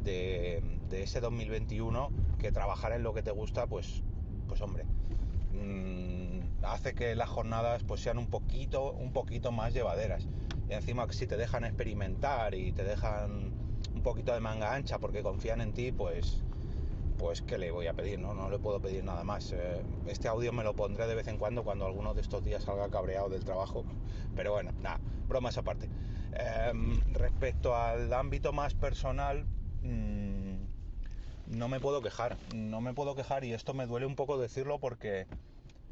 de, 0.04 0.62
ese 0.92 1.22
2021, 1.22 2.10
que 2.40 2.52
trabajar 2.52 2.94
en 2.94 3.04
lo 3.04 3.14
que 3.14 3.24
te 3.24 3.32
gusta, 3.32 3.68
pues, 3.68 4.04
pues 4.48 4.62
hombre, 4.62 4.86
mmm, 5.54 6.23
hace 6.64 6.94
que 6.94 7.16
las 7.16 7.30
jornadas 7.30 7.84
pues 7.84 8.02
sean 8.02 8.18
un 8.18 8.28
poquito, 8.28 8.94
un 8.94 9.12
poquito 9.12 9.52
más 9.52 9.74
llevaderas. 9.74 10.28
Y 10.70 10.74
encima 10.74 11.06
si 11.12 11.28
te 11.28 11.38
dejan 11.38 11.66
experimentar 11.66 12.56
y 12.56 12.72
te 12.72 12.84
dejan 12.84 13.52
un 13.96 14.02
poquito 14.02 14.34
de 14.34 14.40
manga 14.40 14.74
ancha 14.74 15.00
porque 15.00 15.22
confían 15.22 15.62
en 15.62 15.74
ti, 15.74 15.92
pues 15.92 16.42
pues 17.18 17.42
qué 17.42 17.58
le 17.58 17.72
voy 17.72 17.88
a 17.88 17.94
pedir, 17.94 18.20
¿no? 18.20 18.34
No 18.34 18.50
le 18.50 18.60
puedo 18.60 18.80
pedir 18.82 19.04
nada 19.04 19.24
más. 19.24 19.56
Este 20.08 20.28
audio 20.28 20.52
me 20.52 20.64
lo 20.64 20.76
pondré 20.76 21.08
de 21.08 21.16
vez 21.16 21.28
en 21.28 21.38
cuando 21.38 21.64
cuando 21.64 21.86
alguno 21.86 22.14
de 22.14 22.22
estos 22.22 22.44
días 22.44 22.64
salga 22.64 22.90
cabreado 22.90 23.30
del 23.30 23.46
trabajo. 23.46 23.86
Pero 24.36 24.52
bueno, 24.52 24.72
nada, 24.82 25.00
bromas 25.28 25.58
aparte. 25.58 25.88
Eh, 26.34 26.74
respecto 27.14 27.76
al 27.76 28.12
ámbito 28.12 28.52
más 28.52 28.74
personal, 28.74 29.46
mmm, 29.84 30.66
no 31.48 31.68
me 31.68 31.80
puedo 31.80 32.02
quejar. 32.02 32.36
No 32.54 32.82
me 32.82 32.94
puedo 32.94 33.16
quejar 33.16 33.44
y 33.44 33.54
esto 33.54 33.74
me 33.74 33.86
duele 33.86 34.06
un 34.06 34.16
poco 34.16 34.38
decirlo 34.38 34.80
porque 34.80 35.28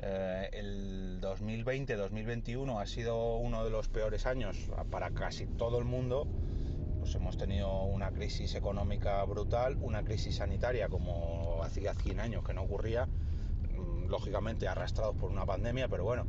eh, 0.04 0.50
el 0.54 1.22
2020-2021 1.22 2.82
ha 2.82 2.88
sido 2.88 3.36
uno 3.38 3.64
de 3.64 3.70
los 3.70 3.88
peores 3.88 4.26
años 4.26 4.58
para 4.90 5.12
casi 5.12 5.46
todo 5.46 5.78
el 5.78 5.86
mundo. 5.86 6.28
Pues 7.00 7.14
hemos 7.16 7.38
tenido 7.38 7.84
una 7.84 8.12
crisis 8.12 8.56
económica 8.56 9.24
brutal, 9.26 9.78
una 9.82 10.04
crisis 10.04 10.38
sanitaria 10.38 10.90
como 10.90 11.62
hacía 11.64 11.94
100 11.94 12.20
años 12.20 12.44
que 12.44 12.54
no 12.54 12.64
ocurría, 12.64 13.06
mm, 13.06 14.08
lógicamente 14.08 14.68
arrastrados 14.68 15.16
por 15.16 15.32
una 15.32 15.46
pandemia, 15.46 15.88
pero 15.88 16.04
bueno, 16.04 16.26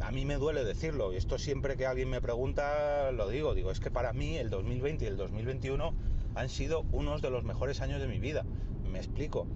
a 0.00 0.10
mí 0.10 0.24
me 0.24 0.34
duele 0.36 0.64
decirlo, 0.64 1.12
y 1.12 1.16
esto 1.16 1.38
siempre 1.38 1.76
que 1.76 1.86
alguien 1.86 2.10
me 2.10 2.20
pregunta 2.20 3.10
lo 3.12 3.28
digo, 3.28 3.54
digo, 3.54 3.70
es 3.70 3.80
que 3.80 3.90
para 3.90 4.12
mí 4.12 4.36
el 4.36 4.50
2020 4.50 5.04
y 5.04 5.08
el 5.08 5.16
2021 5.16 5.94
han 6.34 6.48
sido 6.50 6.82
unos 6.92 7.22
de 7.22 7.30
los 7.30 7.44
mejores 7.44 7.80
años 7.80 8.00
de 8.00 8.08
mi 8.08 8.18
vida. 8.18 8.44
Me 8.84 8.98
explico. 8.98 9.46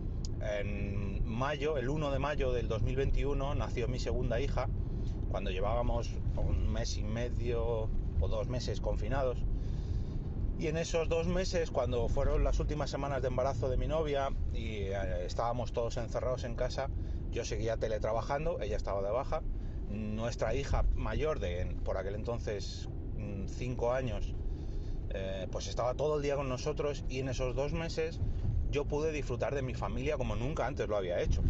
En 0.41 1.29
mayo, 1.29 1.77
el 1.77 1.89
1 1.89 2.11
de 2.11 2.19
mayo 2.19 2.53
del 2.53 2.67
2021, 2.67 3.55
nació 3.55 3.89
mi 3.89 3.99
segunda 3.99 4.41
hija, 4.41 4.69
cuando 5.31 5.51
llevábamos 5.51 6.11
un 6.37 6.73
mes 6.73 6.97
y 6.97 7.05
medio 7.05 7.91
o 8.21 8.29
dos 8.29 8.49
meses 8.49 8.81
confinados. 8.81 9.39
Y 10.59 10.67
en 10.67 10.77
esos 10.77 11.09
dos 11.09 11.27
meses, 11.27 11.71
cuando 11.71 12.09
fueron 12.09 12.45
las 12.45 12.59
últimas 12.61 12.91
semanas 12.91 13.23
de 13.23 13.29
embarazo 13.29 13.69
de 13.69 13.77
mi 13.77 13.87
novia 13.87 14.31
y 14.53 14.89
eh, 14.89 15.25
estábamos 15.25 15.73
todos 15.73 15.97
encerrados 15.97 16.45
en 16.45 16.55
casa, 16.55 16.89
yo 17.31 17.45
seguía 17.45 17.77
teletrabajando, 17.77 18.61
ella 18.61 18.77
estaba 18.77 19.03
de 19.03 19.11
baja. 19.11 19.43
Nuestra 19.89 20.55
hija 20.55 20.85
mayor, 20.95 21.39
de 21.41 21.77
por 21.85 21.97
aquel 21.97 22.15
entonces 22.15 22.89
5 23.47 23.93
años, 23.93 24.35
eh, 25.11 25.49
pues 25.51 25.67
estaba 25.67 25.95
todo 25.95 26.17
el 26.17 26.23
día 26.23 26.37
con 26.37 26.49
nosotros 26.49 27.05
y 27.09 27.19
en 27.19 27.29
esos 27.29 27.55
dos 27.55 27.73
meses 27.73 28.21
yo 28.71 28.85
pude 28.85 29.13
disfrutar 29.13 29.55
de 29.55 29.63
mi 29.63 29.75
familia 29.75 30.17
como 30.17 30.37
nunca 30.37 30.67
antes 30.67 30.89
lo 30.89 30.97
había 30.97 31.21
hecho. 31.21 31.43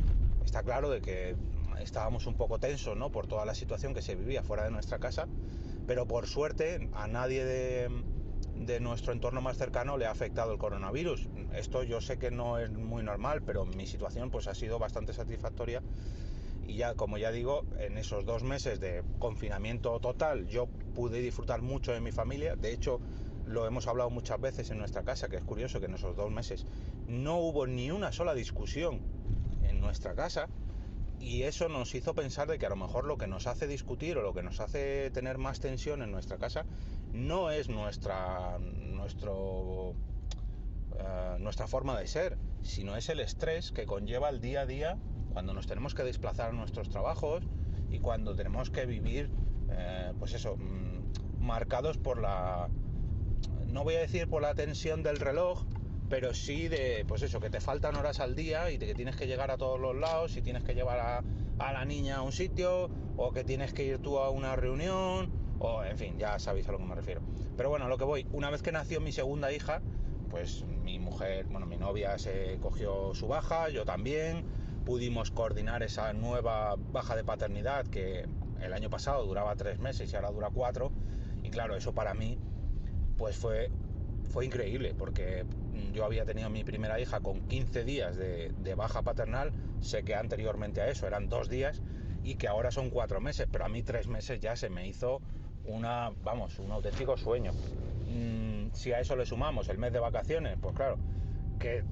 Está 0.44 0.62
claro 0.62 0.90
de 0.90 1.00
que 1.00 1.36
estábamos 1.80 2.26
un 2.26 2.34
poco 2.34 2.58
tensos, 2.58 2.96
¿no? 2.96 3.10
Por 3.10 3.26
toda 3.26 3.44
la 3.44 3.54
situación 3.54 3.94
que 3.94 4.02
se 4.02 4.14
vivía 4.14 4.42
fuera 4.42 4.64
de 4.64 4.70
nuestra 4.70 4.98
casa, 4.98 5.28
pero 5.86 6.06
por 6.06 6.26
suerte 6.26 6.88
a 6.92 7.06
nadie 7.06 7.44
de, 7.44 7.88
de 8.56 8.80
nuestro 8.80 9.12
entorno 9.12 9.40
más 9.40 9.56
cercano 9.56 9.96
le 9.96 10.06
ha 10.06 10.10
afectado 10.10 10.52
el 10.52 10.58
coronavirus. 10.58 11.28
Esto 11.54 11.82
yo 11.82 12.00
sé 12.00 12.18
que 12.18 12.30
no 12.30 12.58
es 12.58 12.70
muy 12.70 13.02
normal, 13.02 13.42
pero 13.42 13.64
mi 13.64 13.86
situación 13.86 14.30
pues 14.30 14.48
ha 14.48 14.54
sido 14.54 14.78
bastante 14.78 15.12
satisfactoria 15.12 15.82
y 16.66 16.76
ya 16.76 16.94
como 16.94 17.18
ya 17.18 17.32
digo, 17.32 17.64
en 17.78 17.98
esos 17.98 18.24
dos 18.24 18.44
meses 18.44 18.78
de 18.78 19.02
confinamiento 19.18 19.98
total 19.98 20.46
yo 20.46 20.68
pude 20.94 21.20
disfrutar 21.20 21.62
mucho 21.62 21.92
de 21.92 22.00
mi 22.00 22.12
familia. 22.12 22.54
De 22.54 22.72
hecho, 22.72 23.00
lo 23.46 23.66
hemos 23.66 23.88
hablado 23.88 24.10
muchas 24.10 24.40
veces 24.40 24.70
en 24.70 24.78
nuestra 24.78 25.02
casa, 25.02 25.28
que 25.28 25.36
es 25.36 25.44
curioso 25.44 25.80
que 25.80 25.86
en 25.86 25.94
esos 25.94 26.16
dos 26.16 26.30
meses 26.30 26.66
no 27.10 27.38
hubo 27.38 27.66
ni 27.66 27.90
una 27.90 28.12
sola 28.12 28.34
discusión 28.34 29.00
en 29.62 29.80
nuestra 29.80 30.14
casa 30.14 30.48
y 31.18 31.42
eso 31.42 31.68
nos 31.68 31.94
hizo 31.94 32.14
pensar 32.14 32.48
de 32.48 32.58
que 32.58 32.66
a 32.66 32.70
lo 32.70 32.76
mejor 32.76 33.04
lo 33.04 33.18
que 33.18 33.26
nos 33.26 33.46
hace 33.46 33.66
discutir 33.66 34.16
o 34.16 34.22
lo 34.22 34.32
que 34.32 34.42
nos 34.42 34.60
hace 34.60 35.10
tener 35.10 35.36
más 35.36 35.60
tensión 35.60 36.02
en 36.02 36.10
nuestra 36.10 36.38
casa 36.38 36.64
no 37.12 37.50
es 37.50 37.68
nuestra 37.68 38.58
nuestro 38.58 39.90
uh, 39.90 41.38
nuestra 41.38 41.66
forma 41.66 41.98
de 41.98 42.06
ser, 42.06 42.38
sino 42.62 42.96
es 42.96 43.08
el 43.08 43.20
estrés 43.20 43.72
que 43.72 43.86
conlleva 43.86 44.28
el 44.28 44.40
día 44.40 44.62
a 44.62 44.66
día 44.66 44.98
cuando 45.32 45.52
nos 45.52 45.66
tenemos 45.66 45.94
que 45.94 46.04
desplazar 46.04 46.50
a 46.50 46.52
nuestros 46.52 46.88
trabajos 46.88 47.44
y 47.90 47.98
cuando 47.98 48.34
tenemos 48.34 48.70
que 48.70 48.86
vivir, 48.86 49.30
eh, 49.70 50.12
pues 50.18 50.32
eso, 50.32 50.56
mmm, 50.56 51.40
marcados 51.40 51.98
por 51.98 52.20
la, 52.20 52.68
no 53.66 53.84
voy 53.84 53.94
a 53.96 54.00
decir 54.00 54.28
por 54.28 54.42
la 54.42 54.54
tensión 54.54 55.02
del 55.02 55.18
reloj, 55.18 55.64
pero 56.10 56.34
sí 56.34 56.66
de, 56.66 57.04
pues 57.06 57.22
eso, 57.22 57.38
que 57.38 57.50
te 57.50 57.60
faltan 57.60 57.94
horas 57.94 58.18
al 58.18 58.34
día 58.34 58.70
y 58.72 58.78
de 58.78 58.86
que 58.86 58.94
tienes 58.94 59.14
que 59.14 59.28
llegar 59.28 59.52
a 59.52 59.56
todos 59.56 59.78
los 59.78 59.94
lados 59.94 60.36
y 60.36 60.42
tienes 60.42 60.64
que 60.64 60.74
llevar 60.74 60.98
a, 60.98 61.72
la 61.72 61.84
niña 61.84 62.16
a 62.16 62.22
un 62.22 62.32
sitio 62.32 62.90
o 63.16 63.32
que 63.32 63.44
tienes 63.44 63.72
que 63.72 63.84
ir 63.84 63.98
tú 64.00 64.18
a 64.18 64.28
una 64.28 64.56
reunión 64.56 65.30
o 65.60 65.84
en 65.84 65.96
fin, 65.96 66.18
ya 66.18 66.38
sabéis 66.40 66.68
a 66.68 66.72
lo 66.72 66.78
que 66.78 66.84
me 66.84 66.96
refiero. 66.96 67.20
Pero 67.56 67.68
bueno, 67.68 67.84
a 67.84 67.88
lo 67.88 67.96
que 67.96 68.04
voy, 68.04 68.26
una 68.32 68.50
vez 68.50 68.60
que 68.60 68.72
nació 68.72 69.00
mi 69.00 69.12
segunda 69.12 69.52
hija, 69.52 69.82
pues 70.30 70.64
mi 70.82 70.98
mujer, 70.98 71.46
bueno, 71.46 71.66
mi 71.66 71.76
novia 71.76 72.18
se 72.18 72.58
cogió 72.60 73.14
su 73.14 73.28
baja, 73.28 73.68
yo 73.68 73.84
también, 73.84 74.44
pudimos 74.84 75.30
coordinar 75.30 75.84
esa 75.84 76.12
nueva 76.12 76.74
baja 76.76 77.14
de 77.14 77.22
paternidad 77.22 77.86
que 77.86 78.26
el 78.60 78.72
año 78.72 78.90
pasado 78.90 79.24
duraba 79.26 79.54
tres 79.54 79.78
meses 79.78 80.12
y 80.12 80.16
ahora 80.16 80.32
dura 80.32 80.50
cuatro, 80.52 80.90
y 81.44 81.50
claro, 81.50 81.76
eso 81.76 81.94
para 81.94 82.14
mí 82.14 82.36
pues 83.16 83.36
fue, 83.36 83.70
fue 84.30 84.46
increíble, 84.46 84.94
porque 84.96 85.44
yo 85.92 86.04
había 86.04 86.24
tenido 86.24 86.48
mi 86.50 86.64
primera 86.64 87.00
hija 87.00 87.20
con 87.20 87.40
15 87.42 87.84
días 87.84 88.16
de, 88.16 88.52
de 88.56 88.74
baja 88.74 89.02
paternal, 89.02 89.52
sé 89.80 90.04
que 90.04 90.14
anteriormente 90.14 90.80
a 90.80 90.88
eso 90.88 91.06
eran 91.06 91.28
dos 91.28 91.48
días, 91.48 91.82
y 92.22 92.36
que 92.36 92.48
ahora 92.48 92.70
son 92.70 92.90
cuatro 92.90 93.20
meses, 93.20 93.48
pero 93.50 93.64
a 93.64 93.68
mí 93.68 93.82
tres 93.82 94.06
meses 94.06 94.40
ya 94.40 94.56
se 94.56 94.70
me 94.70 94.86
hizo 94.86 95.20
una, 95.64 96.12
vamos, 96.22 96.58
un 96.58 96.70
auténtico 96.70 97.16
sueño. 97.16 97.52
Mm, 98.08 98.72
si 98.72 98.92
a 98.92 99.00
eso 99.00 99.16
le 99.16 99.26
sumamos 99.26 99.68
el 99.68 99.78
mes 99.78 99.92
de 99.92 99.98
vacaciones, 99.98 100.56
pues 100.60 100.74
claro, 100.74 100.96
que 101.58 101.82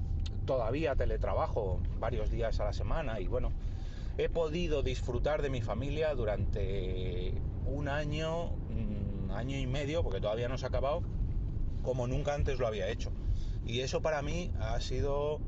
todavía 0.45 0.95
teletrabajo 0.95 1.79
varios 1.99 2.29
días 2.31 2.59
a 2.59 2.65
la 2.65 2.73
semana 2.73 3.19
y 3.19 3.27
bueno, 3.27 3.51
he 4.17 4.29
podido 4.29 4.81
disfrutar 4.81 5.41
de 5.41 5.49
mi 5.49 5.61
familia 5.61 6.13
durante 6.13 7.33
un 7.65 7.87
año, 7.87 8.51
un 8.69 9.31
año 9.33 9.57
y 9.57 9.67
medio, 9.67 10.03
porque 10.03 10.19
todavía 10.19 10.49
no 10.49 10.57
se 10.57 10.65
ha 10.65 10.69
acabado, 10.69 11.03
como 11.81 12.07
nunca 12.07 12.33
antes 12.33 12.59
lo 12.59 12.67
había 12.67 12.89
hecho. 12.89 13.11
Y 13.65 13.81
eso 13.81 14.01
para 14.01 14.21
mí 14.21 14.51
ha 14.59 14.79
sido 14.79 15.39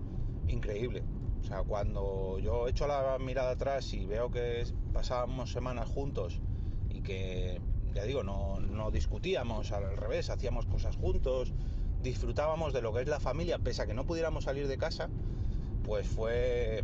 increíble. 0.47 1.03
O 1.41 1.43
sea, 1.43 1.63
cuando 1.63 2.39
yo 2.39 2.67
echo 2.67 2.87
la 2.87 3.17
mirada 3.19 3.51
atrás 3.51 3.93
y 3.93 4.05
veo 4.05 4.29
que 4.29 4.63
pasábamos 4.93 5.51
semanas 5.51 5.89
juntos 5.89 6.39
y 6.89 7.01
que 7.01 7.59
ya 7.93 8.03
digo, 8.03 8.23
no, 8.23 8.59
no 8.59 8.91
discutíamos, 8.91 9.71
al 9.71 9.97
revés, 9.97 10.29
hacíamos 10.29 10.65
cosas 10.65 10.95
juntos, 10.95 11.53
disfrutábamos 12.01 12.73
de 12.73 12.81
lo 12.81 12.93
que 12.93 13.01
es 13.01 13.07
la 13.07 13.19
familia, 13.19 13.59
pese 13.59 13.81
a 13.81 13.87
que 13.87 13.93
no 13.93 14.05
pudiéramos 14.05 14.45
salir 14.45 14.67
de 14.67 14.77
casa, 14.77 15.09
pues 15.83 16.07
fue, 16.07 16.83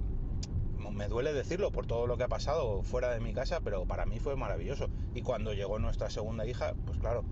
me 0.92 1.08
duele 1.08 1.34
decirlo 1.34 1.72
por 1.72 1.86
todo 1.86 2.08
lo 2.08 2.18
que 2.18 2.24
ha 2.24 2.28
pasado 2.28 2.82
fuera 2.84 3.14
de 3.14 3.20
mi 3.20 3.34
casa, 3.34 3.62
pero 3.62 3.86
para 3.86 4.06
mí 4.06 4.20
fue 4.20 4.36
maravilloso. 4.36 4.90
Y 5.14 5.22
cuando 5.22 5.54
llegó 5.54 5.80
nuestra 5.80 6.10
segunda 6.10 6.46
hija, 6.46 6.74
pues 6.86 7.00
claro, 7.00 7.24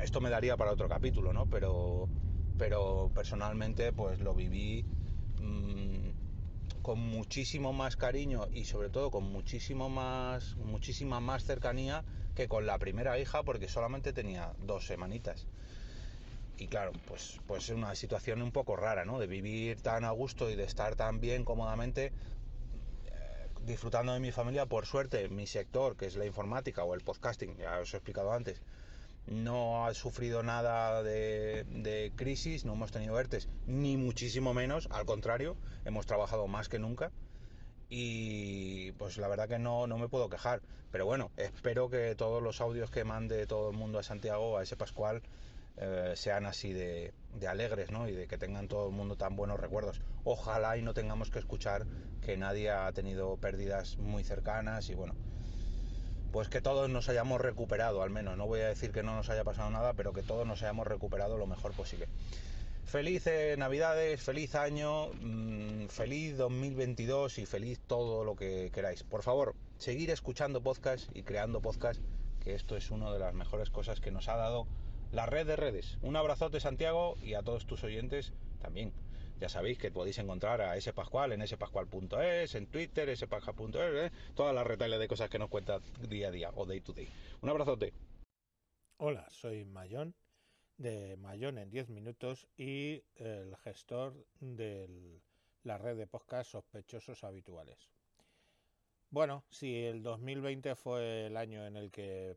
esto 0.00 0.20
me 0.20 0.30
daría 0.30 0.56
para 0.56 0.72
otro 0.72 0.88
capítulo, 0.88 1.32
¿no? 1.32 1.46
Pero, 1.46 2.08
pero 2.58 3.10
personalmente 3.14 3.92
pues 3.92 4.20
lo 4.20 4.34
viví 4.34 4.84
mmm, 5.40 6.10
con 6.82 6.98
muchísimo 6.98 7.72
más 7.72 7.96
cariño 7.96 8.48
y 8.52 8.64
sobre 8.64 8.90
todo 8.90 9.10
con 9.10 9.24
muchísimo 9.24 9.88
más, 9.88 10.56
muchísima 10.56 11.20
más 11.20 11.44
cercanía 11.44 12.04
que 12.34 12.48
con 12.48 12.66
la 12.66 12.78
primera 12.78 13.18
hija 13.18 13.42
porque 13.42 13.68
solamente 13.68 14.12
tenía 14.12 14.52
dos 14.60 14.86
semanitas. 14.86 15.46
Y 16.58 16.68
claro, 16.68 16.92
pues, 17.06 17.38
pues 17.46 17.64
es 17.64 17.76
una 17.76 17.94
situación 17.94 18.40
un 18.40 18.50
poco 18.50 18.76
rara, 18.76 19.04
¿no? 19.04 19.18
De 19.18 19.26
vivir 19.26 19.82
tan 19.82 20.04
a 20.04 20.10
gusto 20.10 20.48
y 20.48 20.56
de 20.56 20.64
estar 20.64 20.96
tan 20.96 21.20
bien 21.20 21.44
cómodamente 21.44 22.06
eh, 22.06 23.48
disfrutando 23.62 24.14
de 24.14 24.20
mi 24.20 24.32
familia. 24.32 24.64
Por 24.64 24.86
suerte, 24.86 25.28
mi 25.28 25.46
sector, 25.46 25.96
que 25.96 26.06
es 26.06 26.16
la 26.16 26.24
informática 26.24 26.82
o 26.84 26.94
el 26.94 27.02
podcasting, 27.02 27.56
ya 27.58 27.78
os 27.78 27.92
he 27.92 27.98
explicado 27.98 28.32
antes, 28.32 28.62
no 29.26 29.86
ha 29.86 29.94
sufrido 29.94 30.42
nada 30.42 31.02
de, 31.02 32.12
crisis, 32.16 32.64
no 32.64 32.74
hemos 32.74 32.92
tenido 32.92 33.18
ERTES, 33.18 33.48
ni 33.66 33.96
muchísimo 33.96 34.54
menos, 34.54 34.88
al 34.90 35.04
contrario, 35.04 35.56
hemos 35.84 36.06
trabajado 36.06 36.46
más 36.46 36.68
que 36.68 36.78
nunca 36.78 37.10
y 37.88 38.92
pues 38.92 39.18
la 39.18 39.28
verdad 39.28 39.48
que 39.48 39.58
no, 39.58 39.86
no 39.86 39.98
me 39.98 40.08
puedo 40.08 40.28
quejar. 40.28 40.60
Pero 40.90 41.06
bueno, 41.06 41.30
espero 41.36 41.88
que 41.88 42.14
todos 42.14 42.42
los 42.42 42.60
audios 42.60 42.90
que 42.90 43.04
mande 43.04 43.46
todo 43.46 43.70
el 43.70 43.76
mundo 43.76 43.98
a 43.98 44.02
Santiago, 44.02 44.58
a 44.58 44.62
ese 44.62 44.76
Pascual, 44.76 45.22
eh, 45.76 46.14
sean 46.16 46.46
así 46.46 46.72
de, 46.72 47.12
de, 47.34 47.48
alegres, 47.48 47.90
¿no? 47.90 48.08
Y 48.08 48.12
de 48.12 48.26
que 48.26 48.38
tengan 48.38 48.66
todo 48.66 48.88
el 48.88 48.94
mundo 48.94 49.16
tan 49.16 49.36
buenos 49.36 49.60
recuerdos. 49.60 50.00
Ojalá 50.24 50.78
y 50.78 50.82
no 50.82 50.94
tengamos 50.94 51.30
que 51.30 51.38
escuchar 51.38 51.86
que 52.22 52.36
nadie 52.36 52.70
ha 52.70 52.90
tenido 52.92 53.36
pérdidas 53.36 53.98
muy 53.98 54.24
cercanas 54.24 54.88
y 54.88 54.94
bueno, 54.94 55.14
pues 56.32 56.48
que 56.48 56.60
todos 56.60 56.88
nos 56.90 57.08
hayamos 57.08 57.40
recuperado, 57.40 58.02
al 58.02 58.10
menos. 58.10 58.36
No 58.36 58.46
voy 58.46 58.60
a 58.60 58.68
decir 58.68 58.92
que 58.92 59.02
no 59.02 59.14
nos 59.14 59.30
haya 59.30 59.44
pasado 59.44 59.70
nada, 59.70 59.94
pero 59.94 60.12
que 60.12 60.22
todos 60.22 60.46
nos 60.46 60.62
hayamos 60.62 60.86
recuperado 60.86 61.38
lo 61.38 61.46
mejor 61.46 61.72
posible. 61.72 62.08
Feliz 62.84 63.28
Navidades, 63.58 64.22
feliz 64.22 64.54
año, 64.54 65.08
mmm, 65.20 65.86
feliz 65.88 66.36
2022 66.36 67.38
y 67.38 67.46
feliz 67.46 67.80
todo 67.86 68.24
lo 68.24 68.36
que 68.36 68.70
queráis. 68.72 69.02
Por 69.02 69.22
favor, 69.22 69.56
seguir 69.78 70.10
escuchando 70.10 70.62
podcast 70.62 71.10
y 71.14 71.24
creando 71.24 71.60
podcast, 71.60 72.00
que 72.44 72.54
esto 72.54 72.76
es 72.76 72.92
una 72.92 73.12
de 73.12 73.18
las 73.18 73.34
mejores 73.34 73.70
cosas 73.70 74.00
que 74.00 74.12
nos 74.12 74.28
ha 74.28 74.36
dado 74.36 74.68
la 75.10 75.26
red 75.26 75.46
de 75.46 75.56
redes. 75.56 75.98
Un 76.00 76.14
abrazote 76.14 76.60
Santiago 76.60 77.16
y 77.22 77.34
a 77.34 77.42
todos 77.42 77.66
tus 77.66 77.82
oyentes 77.82 78.32
también. 78.60 78.92
Ya 79.38 79.48
sabéis 79.48 79.78
que 79.78 79.90
podéis 79.90 80.18
encontrar 80.18 80.62
a 80.62 80.76
ese 80.76 80.92
Pascual 80.94 81.32
en 81.32 81.46
spascual.es, 81.46 82.54
en 82.54 82.66
Twitter, 82.68 83.14
spascual.es, 83.14 83.76
¿eh? 83.76 84.12
todas 84.34 84.54
las 84.54 84.66
retales 84.66 84.98
de 84.98 85.08
cosas 85.08 85.28
que 85.28 85.38
nos 85.38 85.50
cuenta 85.50 85.80
día 86.08 86.28
a 86.28 86.30
día 86.30 86.50
o 86.54 86.64
day 86.64 86.80
to 86.80 86.92
day. 86.92 87.08
Un 87.42 87.50
abrazote. 87.50 87.92
Hola, 88.96 89.28
soy 89.30 89.66
Mayón 89.66 90.14
de 90.78 91.16
Mayón 91.16 91.58
en 91.58 91.70
10 91.70 91.88
minutos 91.90 92.46
y 92.56 93.02
el 93.16 93.56
gestor 93.56 94.26
de 94.40 95.20
la 95.62 95.78
red 95.78 95.96
de 95.96 96.06
podcast 96.06 96.50
sospechosos 96.50 97.24
habituales. 97.24 97.90
Bueno, 99.10 99.44
si 99.50 99.84
el 99.84 100.02
2020 100.02 100.74
fue 100.74 101.26
el 101.26 101.36
año 101.36 101.66
en 101.66 101.76
el 101.76 101.90
que 101.90 102.36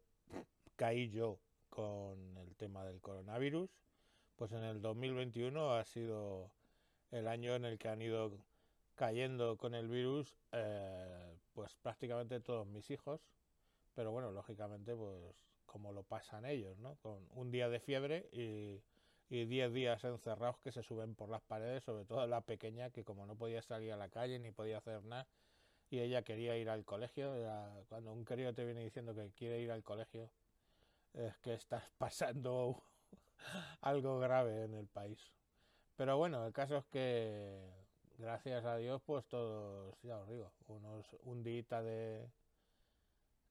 caí 0.76 1.10
yo 1.10 1.40
con 1.70 2.38
el 2.38 2.56
tema 2.56 2.86
del 2.86 3.02
coronavirus, 3.02 3.70
pues 4.36 4.52
en 4.54 4.64
el 4.64 4.82
2021 4.82 5.76
ha 5.76 5.84
sido 5.84 6.52
el 7.12 7.28
año 7.28 7.56
en 7.56 7.66
el 7.66 7.78
que 7.78 7.90
han 7.90 8.02
ido 8.02 8.32
cayendo 8.96 9.58
con 9.58 9.74
el 9.76 9.88
virus 9.88 10.36
eh, 10.52 11.38
pues 11.54 11.76
prácticamente 11.76 12.40
todos 12.40 12.68
mis 12.68 12.90
hijos, 12.92 13.22
pero 13.96 14.12
bueno, 14.12 14.32
lógicamente 14.32 14.96
pues 14.96 15.36
como 15.66 15.92
lo 15.92 16.04
pasan 16.04 16.46
ellos, 16.46 16.78
¿no? 16.80 16.96
Con 16.98 17.28
un 17.32 17.52
día 17.52 17.70
de 17.70 17.80
fiebre 17.80 18.30
y, 18.32 18.82
y 19.30 19.46
diez 19.46 19.72
días 19.72 20.04
encerrados 20.04 20.60
que 20.60 20.72
se 20.72 20.84
suben 20.84 21.16
por 21.16 21.30
las 21.30 21.42
paredes, 21.42 21.84
sobre 21.84 22.06
todo 22.06 22.26
la 22.28 22.42
pequeña 22.42 22.90
que 22.90 23.04
como 23.04 23.26
no 23.26 23.36
podía 23.36 23.62
salir 23.62 23.92
a 23.94 23.98
la 23.98 24.10
calle 24.10 24.40
ni 24.40 24.52
podía 24.52 24.80
hacer 24.80 25.04
nada 25.04 25.28
y 25.90 26.00
ella 26.00 26.22
quería 26.24 26.56
ir 26.58 26.70
al 26.70 26.86
colegio, 26.86 27.34
cuando 27.88 28.14
un 28.14 28.24
querido 28.24 28.54
te 28.54 28.64
viene 28.64 28.84
diciendo 28.84 29.16
que 29.16 29.32
quiere 29.32 29.60
ir 29.60 29.72
al 29.72 29.84
colegio, 29.84 30.30
es 31.14 31.38
que 31.40 31.54
estás 31.54 31.84
pasando 31.98 32.84
algo 33.82 34.20
grave 34.20 34.66
en 34.66 34.76
el 34.76 34.88
país. 34.88 35.20
Pero 36.00 36.16
bueno, 36.18 36.46
el 36.46 36.54
caso 36.54 36.78
es 36.78 36.86
que 36.86 37.60
gracias 38.18 38.64
a 38.64 38.78
Dios, 38.78 39.02
pues 39.06 39.26
todos, 39.26 39.94
ya 40.02 40.18
os 40.18 40.30
digo, 40.30 40.50
unos 40.68 41.06
un 41.24 41.44
día 41.44 41.82
de, 41.82 42.26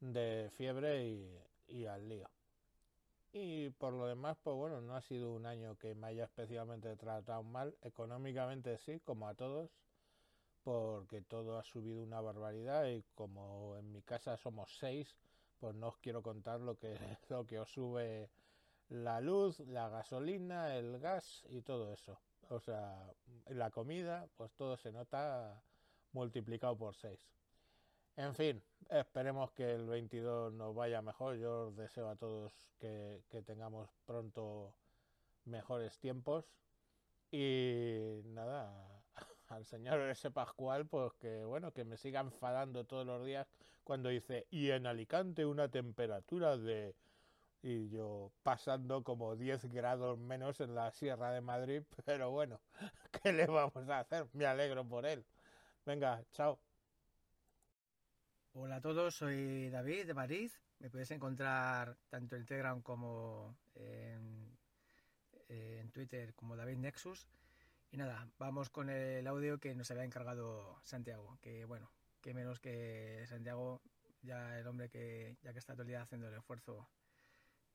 de 0.01 0.49
fiebre 0.57 1.05
y, 1.05 1.43
y 1.69 1.85
al 1.85 2.09
lío. 2.09 2.27
Y 3.35 3.69
por 3.69 3.93
lo 3.93 4.07
demás, 4.07 4.39
pues 4.43 4.57
bueno, 4.57 4.81
no 4.81 4.97
ha 4.97 5.03
sido 5.03 5.35
un 5.35 5.45
año 5.45 5.77
que 5.77 5.95
me 5.95 6.07
haya 6.07 6.25
especialmente 6.25 6.97
tratado 6.97 7.43
mal. 7.43 7.77
Económicamente 7.83 8.79
sí, 8.79 8.99
como 9.01 9.29
a 9.29 9.35
todos, 9.35 9.71
porque 10.65 11.21
todo 11.21 11.59
ha 11.59 11.65
subido 11.65 12.03
una 12.03 12.23
barbaridad 12.23 12.87
y 12.87 13.05
como 13.15 13.77
en 13.77 13.93
mi 13.93 14.01
casa 14.01 14.39
somos 14.39 14.75
seis, 14.79 15.19
pues 15.61 15.75
no 15.75 15.89
os 15.89 15.99
quiero 15.99 16.23
contar 16.23 16.61
lo 16.61 16.79
que, 16.79 16.97
lo 17.29 17.47
que 17.47 17.59
os 17.59 17.71
sube 17.71 18.31
la 18.89 19.21
luz, 19.21 19.61
la 19.61 19.91
gasolina, 19.91 20.75
el 20.77 20.99
gas 20.99 21.45
y 21.51 21.61
todo 21.61 21.93
eso. 21.93 22.19
O 22.49 22.61
sea, 22.61 23.13
la 23.49 23.71
comida, 23.71 24.29
pues 24.37 24.53
todo 24.55 24.77
se 24.77 24.93
nota 24.93 25.63
multiplicado 26.13 26.77
por 26.77 26.95
6. 26.95 27.19
En 28.17 28.35
fin, 28.35 28.63
esperemos 28.91 29.53
que 29.53 29.71
el 29.71 29.87
22 29.87 30.53
nos 30.53 30.75
vaya 30.75 31.03
mejor. 31.03 31.37
Yo 31.37 31.69
os 31.69 31.77
deseo 31.77 32.09
a 32.09 32.17
todos 32.17 32.53
que, 32.79 33.23
que 33.29 33.43
tengamos 33.43 33.91
pronto 34.07 34.75
mejores 35.45 35.99
tiempos. 35.99 36.51
Y 37.31 38.23
nada, 38.25 39.03
al 39.49 39.65
señor 39.67 40.01
ese 40.01 40.31
Pascual, 40.31 40.87
pues 40.87 41.13
que 41.15 41.45
bueno, 41.45 41.73
que 41.73 41.85
me 41.85 41.97
siga 41.97 42.21
enfadando 42.21 42.85
todos 42.85 43.07
los 43.07 43.25
días 43.25 43.47
cuando 43.85 44.11
dice, 44.11 44.47
y 44.51 44.71
en 44.71 44.87
Alicante 44.87 45.47
una 45.47 45.71
temperatura 45.71 46.57
de... 46.57 46.95
Y 47.63 47.89
yo 47.89 48.31
pasando 48.43 49.03
como 49.03 49.35
10 49.35 49.65
grados 49.67 50.19
menos 50.19 50.61
en 50.61 50.75
la 50.75 50.93
Sierra 50.93 51.33
de 51.33 51.41
Madrid, 51.41 51.83
pero 52.05 52.31
bueno, 52.31 52.61
¿qué 53.23 53.33
le 53.33 53.47
vamos 53.47 53.89
a 53.89 54.01
hacer? 54.01 54.27
Me 54.33 54.47
alegro 54.47 54.87
por 54.87 55.07
él. 55.07 55.25
Venga, 55.85 56.23
chao. 56.33 56.59
Hola 58.55 58.77
a 58.77 58.81
todos, 58.81 59.15
soy 59.17 59.71
David 59.71 60.07
de 60.07 60.15
Madrid. 60.15 60.51
Me 60.79 60.91
puedes 60.91 61.11
encontrar 61.11 61.97
tanto 62.09 62.37
en 62.37 62.47
Telegram 62.47 62.81
como 62.83 63.57
en, 63.75 64.57
en 65.49 65.91
Twitter 65.91 66.35
como 66.35 66.57
David 66.57 66.79
Nexus. 66.79 67.29
Y 67.91 67.97
nada, 67.97 68.29
vamos 68.39 68.71
con 68.71 68.91
el 68.91 69.27
audio 69.27 69.59
que 69.59 69.75
nos 69.75 69.91
había 69.91 70.05
encargado 70.05 70.79
Santiago, 70.85 71.39
que 71.41 71.65
bueno, 71.65 71.91
que 72.21 72.35
menos 72.35 72.61
que 72.61 73.25
Santiago, 73.27 73.81
ya 74.23 74.59
el 74.59 74.67
hombre 74.67 74.89
que 74.89 75.37
ya 75.43 75.53
que 75.53 75.59
está 75.59 75.73
todo 75.73 75.83
el 75.83 75.89
día 75.89 76.03
haciendo 76.03 76.29
el 76.29 76.35
esfuerzo 76.35 76.89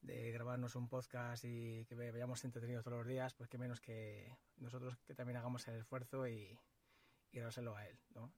de 0.03 0.31
grabarnos 0.31 0.75
un 0.75 0.87
podcast 0.87 1.43
y 1.45 1.85
que 1.85 1.95
vayamos 1.95 2.43
entretenidos 2.43 2.83
todos 2.83 2.99
los 2.99 3.07
días, 3.07 3.33
pues 3.33 3.49
que 3.49 3.57
menos 3.57 3.81
que 3.81 4.37
nosotros 4.57 4.97
que 5.05 5.15
también 5.15 5.37
hagamos 5.37 5.67
el 5.67 5.75
esfuerzo 5.75 6.27
y, 6.27 6.59
y 7.31 7.37
grabárselo 7.37 7.75
a 7.75 7.87
él, 7.87 7.97
¿no? 8.13 8.31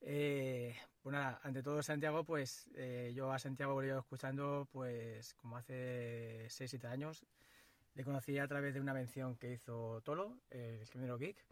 Eh, 0.00 0.76
pues 1.02 1.12
nada, 1.12 1.40
ante 1.42 1.62
todo 1.62 1.82
Santiago, 1.82 2.24
pues 2.24 2.68
eh, 2.74 3.12
yo 3.14 3.32
a 3.32 3.38
Santiago 3.38 3.80
he 3.82 3.86
ido 3.86 3.98
escuchando 3.98 4.68
pues 4.70 5.34
como 5.34 5.56
hace 5.56 6.46
6-7 6.48 6.84
años, 6.86 7.26
le 7.94 8.04
conocí 8.04 8.38
a 8.38 8.46
través 8.46 8.74
de 8.74 8.80
una 8.80 8.94
mención 8.94 9.36
que 9.36 9.52
hizo 9.52 10.00
Tolo, 10.02 10.38
el 10.50 10.86
género 10.86 11.18
geek. 11.18 11.44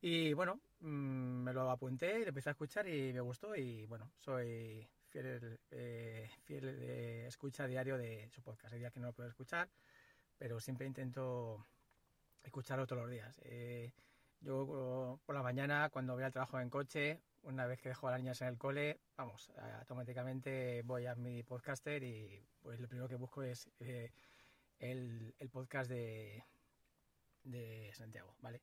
Y 0.00 0.32
bueno, 0.32 0.60
mmm, 0.80 1.42
me 1.44 1.52
lo 1.52 1.70
apunté 1.70 2.18
y 2.18 2.22
lo 2.22 2.28
empecé 2.28 2.50
a 2.50 2.52
escuchar 2.52 2.88
y 2.88 3.12
me 3.12 3.20
gustó. 3.20 3.54
Y 3.56 3.86
bueno, 3.86 4.10
soy 4.18 4.88
fiel, 5.12 5.60
eh, 5.70 6.30
fiel 6.44 6.80
de 6.80 7.26
escucha 7.26 7.66
diario 7.66 7.98
de 7.98 8.30
su 8.30 8.42
podcast. 8.42 8.72
Hay 8.72 8.80
días 8.80 8.92
que 8.92 9.00
no 9.00 9.08
lo 9.08 9.12
puedo 9.12 9.28
escuchar, 9.28 9.68
pero 10.38 10.58
siempre 10.58 10.86
intento 10.86 11.66
escucharlo 12.42 12.86
todos 12.86 13.02
los 13.02 13.10
días. 13.10 13.38
Eh, 13.44 13.92
yo 14.40 15.20
por 15.24 15.34
la 15.34 15.42
mañana, 15.42 15.90
cuando 15.90 16.14
voy 16.14 16.24
al 16.24 16.32
trabajo 16.32 16.58
en 16.58 16.70
coche, 16.70 17.20
una 17.42 17.66
vez 17.66 17.80
que 17.80 17.90
dejo 17.90 18.08
a 18.08 18.12
las 18.12 18.20
niñas 18.20 18.40
en 18.40 18.48
el 18.48 18.58
cole, 18.58 19.00
vamos, 19.16 19.50
automáticamente 19.78 20.82
voy 20.82 21.06
a 21.06 21.14
mi 21.14 21.42
podcaster 21.42 22.02
y 22.02 22.44
pues 22.60 22.80
lo 22.80 22.88
primero 22.88 23.08
que 23.08 23.16
busco 23.16 23.42
es 23.42 23.68
eh, 23.80 24.10
el, 24.78 25.34
podcast 25.52 25.90
de, 25.90 26.44
de 27.44 27.92
Santiago, 27.94 28.34
¿vale? 28.40 28.62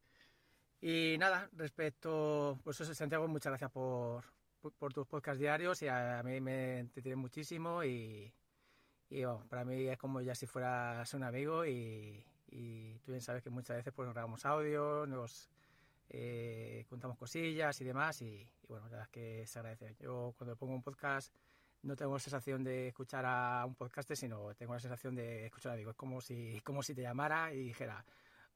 Y 0.82 1.18
nada, 1.20 1.50
respecto, 1.54 2.60
pues 2.64 2.80
eso, 2.82 2.94
Santiago, 2.96 3.28
muchas 3.28 3.52
gracias 3.52 3.72
por, 3.72 4.26
por, 4.60 4.94
tus 4.94 5.08
podcasts 5.08 5.40
diarios 5.40 5.82
y 5.82 5.88
a, 5.88 6.22
mí 6.24 6.40
me 6.42 6.80
entretiene 6.80 7.16
muchísimo 7.16 7.84
y, 7.84 8.32
y 9.10 9.24
bueno, 9.24 9.46
para 9.50 9.66
mí 9.66 9.88
es 9.88 9.98
como 9.98 10.22
ya 10.22 10.36
si 10.36 10.46
fueras 10.46 11.14
un 11.14 11.24
amigo 11.24 11.66
y, 11.66 12.26
tú 13.06 13.12
bien 13.12 13.22
sabes 13.22 13.44
que 13.44 13.50
muchas 13.50 13.78
veces 13.78 13.94
pues 13.94 14.06
nos 14.06 14.14
grabamos 14.14 14.46
audio, 14.46 15.06
nos 15.06 15.50
eh, 16.10 16.86
contamos 16.90 17.18
cosillas 17.18 17.80
y 17.82 17.84
demás 17.84 18.22
y, 18.22 18.26
y, 18.26 18.68
bueno, 18.68 18.86
la 18.86 18.92
verdad 18.92 19.06
es 19.06 19.10
que 19.10 19.48
se 19.48 19.60
agradece. 19.60 19.96
Yo 20.00 20.34
cuando 20.38 20.56
pongo 20.56 20.74
un 20.74 20.84
podcast 20.84 21.34
no 21.82 21.96
tengo 21.96 22.14
la 22.14 22.20
sensación 22.20 22.64
de 22.64 22.90
escuchar 22.90 23.26
a 23.26 23.66
un 23.66 23.76
podcast, 23.76 24.12
sino 24.14 24.54
tengo 24.56 24.74
la 24.74 24.80
sensación 24.80 25.16
de 25.16 25.46
escuchar 25.46 25.72
a 25.72 25.76
amigos. 25.76 25.92
Es 25.92 25.98
como 25.98 26.22
si, 26.22 26.60
como 26.62 26.84
si 26.84 26.94
te 26.94 27.02
llamara 27.02 27.54
y 27.54 27.64
dijera, 27.64 28.04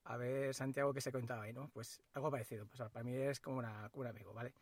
a 0.05 0.17
ver, 0.17 0.53
Santiago, 0.53 0.93
¿qué 0.93 1.01
se 1.01 1.11
contaba 1.11 1.43
ahí? 1.43 1.53
¿no? 1.53 1.69
Pues 1.69 2.01
algo 2.13 2.29
parecido. 2.29 2.65
Pues 2.65 2.81
para 2.89 3.03
mí 3.03 3.15
es 3.15 3.39
como, 3.39 3.57
una, 3.57 3.89
como 3.89 4.01
un 4.01 4.07
amigo, 4.07 4.33
¿vale? 4.33 4.53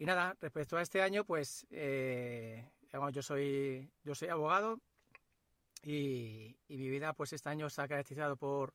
Y 0.00 0.06
nada, 0.06 0.34
respecto 0.40 0.78
a 0.78 0.82
este 0.82 1.02
año, 1.02 1.24
pues 1.24 1.66
eh, 1.70 2.64
yo 3.12 3.20
soy 3.20 3.86
yo 4.02 4.14
soy 4.14 4.28
abogado 4.28 4.80
y, 5.82 6.56
mi 6.68 6.88
vida 6.88 7.12
pues 7.12 7.34
este 7.34 7.50
año 7.50 7.68
se 7.68 7.82
ha 7.82 7.86
caracterizado 7.86 8.34
por, 8.36 8.72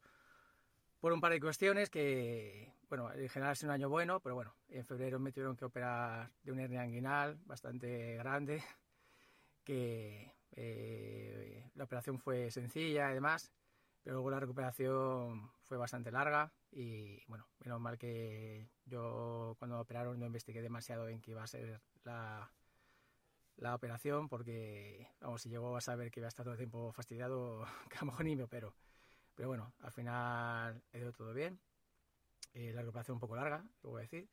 por 0.99 1.11
un 1.11 1.19
par 1.19 1.31
de 1.31 1.39
cuestiones 1.39 1.89
que, 1.89 2.71
bueno, 2.89 3.11
en 3.11 3.27
general 3.27 3.53
es 3.53 3.63
un 3.63 3.71
año 3.71 3.89
bueno, 3.89 4.19
pero 4.19 4.35
bueno, 4.35 4.53
en 4.69 4.85
febrero 4.85 5.19
me 5.19 5.31
tuvieron 5.31 5.55
que 5.55 5.65
operar 5.65 6.29
de 6.43 6.51
una 6.51 6.61
hernia 6.61 6.85
inguinal 6.85 7.39
bastante 7.47 8.17
grande, 8.17 8.63
que 9.63 10.31
eh, 10.51 11.71
la 11.73 11.85
operación 11.85 12.19
fue 12.19 12.51
sencilla 12.51 13.09
y 13.09 13.15
demás, 13.15 13.51
pero 14.03 14.13
luego 14.17 14.29
la 14.29 14.41
recuperación 14.41 15.49
fue 15.65 15.78
bastante 15.78 16.12
larga 16.12 16.54
y 16.71 17.23
bueno, 17.28 17.47
menos 17.60 17.82
mal 17.82 17.97
que 17.97 18.69
yo 18.86 19.56
cuando 19.60 19.78
me 19.78 19.82
operaron 19.82 20.19
no 20.19 20.25
investigué 20.25 20.62
demasiado 20.62 21.10
en 21.10 21.21
qué 21.21 21.32
iba 21.32 21.43
a 21.43 21.47
ser 21.47 21.82
la, 22.04 22.51
la 23.58 23.75
operación 23.75 24.30
porque, 24.30 25.10
vamos, 25.21 25.41
si 25.41 25.49
llegó 25.49 25.75
a 25.75 25.82
saber 25.82 26.12
que 26.12 26.19
iba 26.19 26.28
a 26.28 26.30
estar 26.30 26.43
todo 26.43 26.54
el 26.54 26.60
tiempo 26.60 26.91
fastidiado, 26.91 27.65
que 27.89 27.97
a 27.97 28.01
lo 28.01 28.08
mejor 28.08 28.25
ni 28.25 28.36
me 28.36 28.43
opero. 28.43 28.75
Pero 29.36 29.49
bueno, 29.49 29.73
al 29.80 29.91
final 29.91 30.82
he 30.93 30.99
ido 30.99 31.12
todo 31.12 31.34
bien. 31.34 31.60
Eh, 32.54 32.71
la 32.73 32.82
recuperación 32.82 33.15
un 33.15 33.19
poco 33.19 33.36
larga, 33.36 33.65
lo 33.84 33.89
voy 33.89 33.99
a 33.99 34.01
decir. 34.04 34.30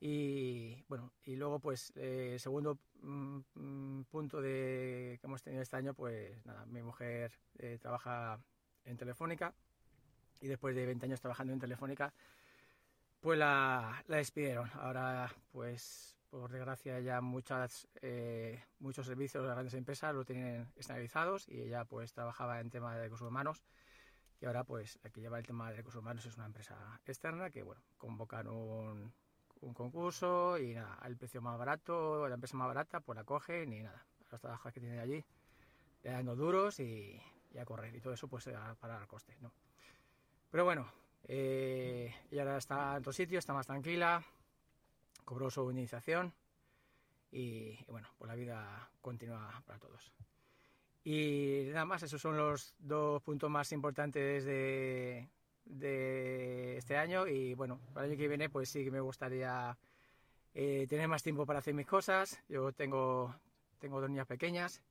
Y 0.00 0.84
bueno, 0.88 1.12
y 1.24 1.34
luego 1.34 1.58
pues 1.58 1.92
eh, 1.96 2.36
segundo 2.38 2.78
mm, 3.00 4.02
punto 4.02 4.40
de, 4.40 5.18
que 5.20 5.26
hemos 5.26 5.42
tenido 5.42 5.62
este 5.62 5.76
año, 5.76 5.92
pues 5.92 6.44
nada, 6.46 6.66
mi 6.66 6.82
mujer 6.82 7.32
eh, 7.58 7.78
trabaja 7.80 8.40
en 8.84 8.96
Telefónica 8.96 9.54
y 10.40 10.48
después 10.48 10.74
de 10.74 10.86
20 10.86 11.06
años 11.06 11.20
trabajando 11.20 11.52
en 11.52 11.60
Telefónica, 11.60 12.12
pues 13.20 13.38
la, 13.38 14.02
la 14.06 14.16
despidieron. 14.16 14.70
Ahora 14.74 15.32
pues 15.52 16.18
por 16.30 16.50
desgracia 16.50 17.00
ya 17.00 17.20
muchas, 17.20 17.88
eh, 18.02 18.62
muchos 18.80 19.06
servicios 19.06 19.42
de 19.42 19.48
las 19.48 19.56
grandes 19.56 19.74
empresas 19.74 20.14
lo 20.14 20.24
tienen 20.24 20.70
externalizados 20.76 21.48
y 21.48 21.62
ella 21.62 21.84
pues 21.84 22.12
trabajaba 22.12 22.60
en 22.60 22.70
tema 22.70 22.94
de 22.94 23.02
recursos 23.02 23.28
humanos 23.28 23.64
y 24.40 24.46
ahora 24.46 24.64
pues 24.64 24.98
la 25.02 25.10
que 25.10 25.20
lleva 25.20 25.38
el 25.38 25.46
tema 25.46 25.70
de 25.70 25.76
recursos 25.76 26.00
humanos 26.00 26.26
es 26.26 26.36
una 26.36 26.46
empresa 26.46 27.00
externa 27.06 27.50
que 27.50 27.62
bueno, 27.62 27.82
convocan 27.96 28.46
un, 28.48 29.12
un 29.60 29.74
concurso 29.74 30.58
y 30.58 30.74
nada, 30.74 30.94
al 30.94 31.16
precio 31.16 31.40
más 31.40 31.58
barato, 31.58 32.28
la 32.28 32.34
empresa 32.34 32.56
más 32.56 32.68
barata 32.68 33.00
pues 33.00 33.16
la 33.16 33.24
cogen 33.24 33.72
y 33.72 33.82
nada, 33.82 34.06
los 34.30 34.40
trabajadores 34.40 34.74
que 34.74 34.80
tienen 34.80 35.00
allí 35.00 35.24
le 36.02 36.10
dando 36.10 36.36
duros 36.36 36.78
y, 36.78 37.20
y, 37.50 37.58
a 37.58 37.64
correr 37.64 37.94
y 37.94 38.00
todo 38.00 38.12
eso 38.12 38.28
pues 38.28 38.46
a 38.48 38.74
parar 38.74 39.00
el 39.00 39.08
coste, 39.08 39.36
¿no? 39.40 39.52
Pero 40.50 40.64
bueno, 40.64 40.90
eh, 41.24 42.14
ella 42.30 42.42
ahora 42.42 42.58
está 42.58 42.92
en 42.92 42.98
otro 42.98 43.12
sitio, 43.12 43.38
está 43.38 43.52
más 43.52 43.66
tranquila, 43.66 44.24
cobró 45.24 45.50
su 45.50 45.70
iniciación 45.70 46.32
y, 47.30 47.78
y, 47.80 47.86
bueno, 47.88 48.08
pues 48.18 48.28
la 48.28 48.34
vida 48.34 48.90
continúa 49.00 49.62
para 49.66 49.78
todos. 49.78 50.12
Y 51.04 51.68
nada 51.68 51.84
más, 51.84 52.02
esos 52.02 52.20
son 52.20 52.36
los 52.36 52.74
dos 52.78 53.22
puntos 53.22 53.50
más 53.50 53.72
importantes 53.72 54.44
de, 54.44 55.28
de 55.68 56.78
este 56.78 56.96
año 56.96 57.26
y 57.26 57.54
bueno, 57.54 57.80
para 57.92 58.06
el 58.06 58.12
año 58.12 58.18
que 58.18 58.28
viene 58.28 58.48
pues 58.48 58.70
sí 58.70 58.84
que 58.84 58.90
me 58.90 59.00
gustaría 59.00 59.76
eh, 60.54 60.86
tener 60.88 61.08
más 61.08 61.22
tiempo 61.22 61.46
para 61.46 61.60
hacer 61.60 61.74
mis 61.74 61.86
cosas. 61.86 62.42
Yo 62.48 62.72
tengo, 62.72 63.34
tengo 63.78 64.00
dos 64.00 64.10
niñas 64.10 64.26
pequeñas 64.26 64.82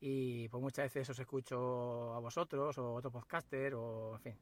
y 0.00 0.48
pues 0.48 0.62
muchas 0.62 0.86
veces 0.86 1.10
os 1.10 1.18
escucho 1.18 2.14
a 2.14 2.18
vosotros 2.18 2.76
o 2.78 2.94
otro 2.94 3.10
podcaster 3.10 3.74
o 3.74 4.14
en 4.16 4.20
fin, 4.20 4.38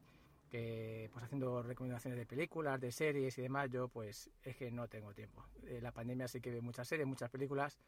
que 0.53 1.09
pues 1.11 1.25
haciendo 1.25 1.63
recomendaciones 1.63 2.19
de 2.19 2.27
películas, 2.27 2.79
de 2.79 2.91
series 2.91 3.35
y 3.39 3.41
demás, 3.41 3.71
yo 3.71 3.87
pues 3.87 4.29
es 4.43 4.55
que 4.55 4.69
no 4.69 4.87
tengo 4.87 5.11
tiempo. 5.11 5.43
Eh, 5.63 5.79
la 5.81 5.91
pandemia 5.91 6.27
sí 6.27 6.41
que 6.41 6.51
ve 6.51 6.61
muchas 6.61 6.87
series, 6.87 7.07
muchas 7.07 7.31
películas, 7.31 7.79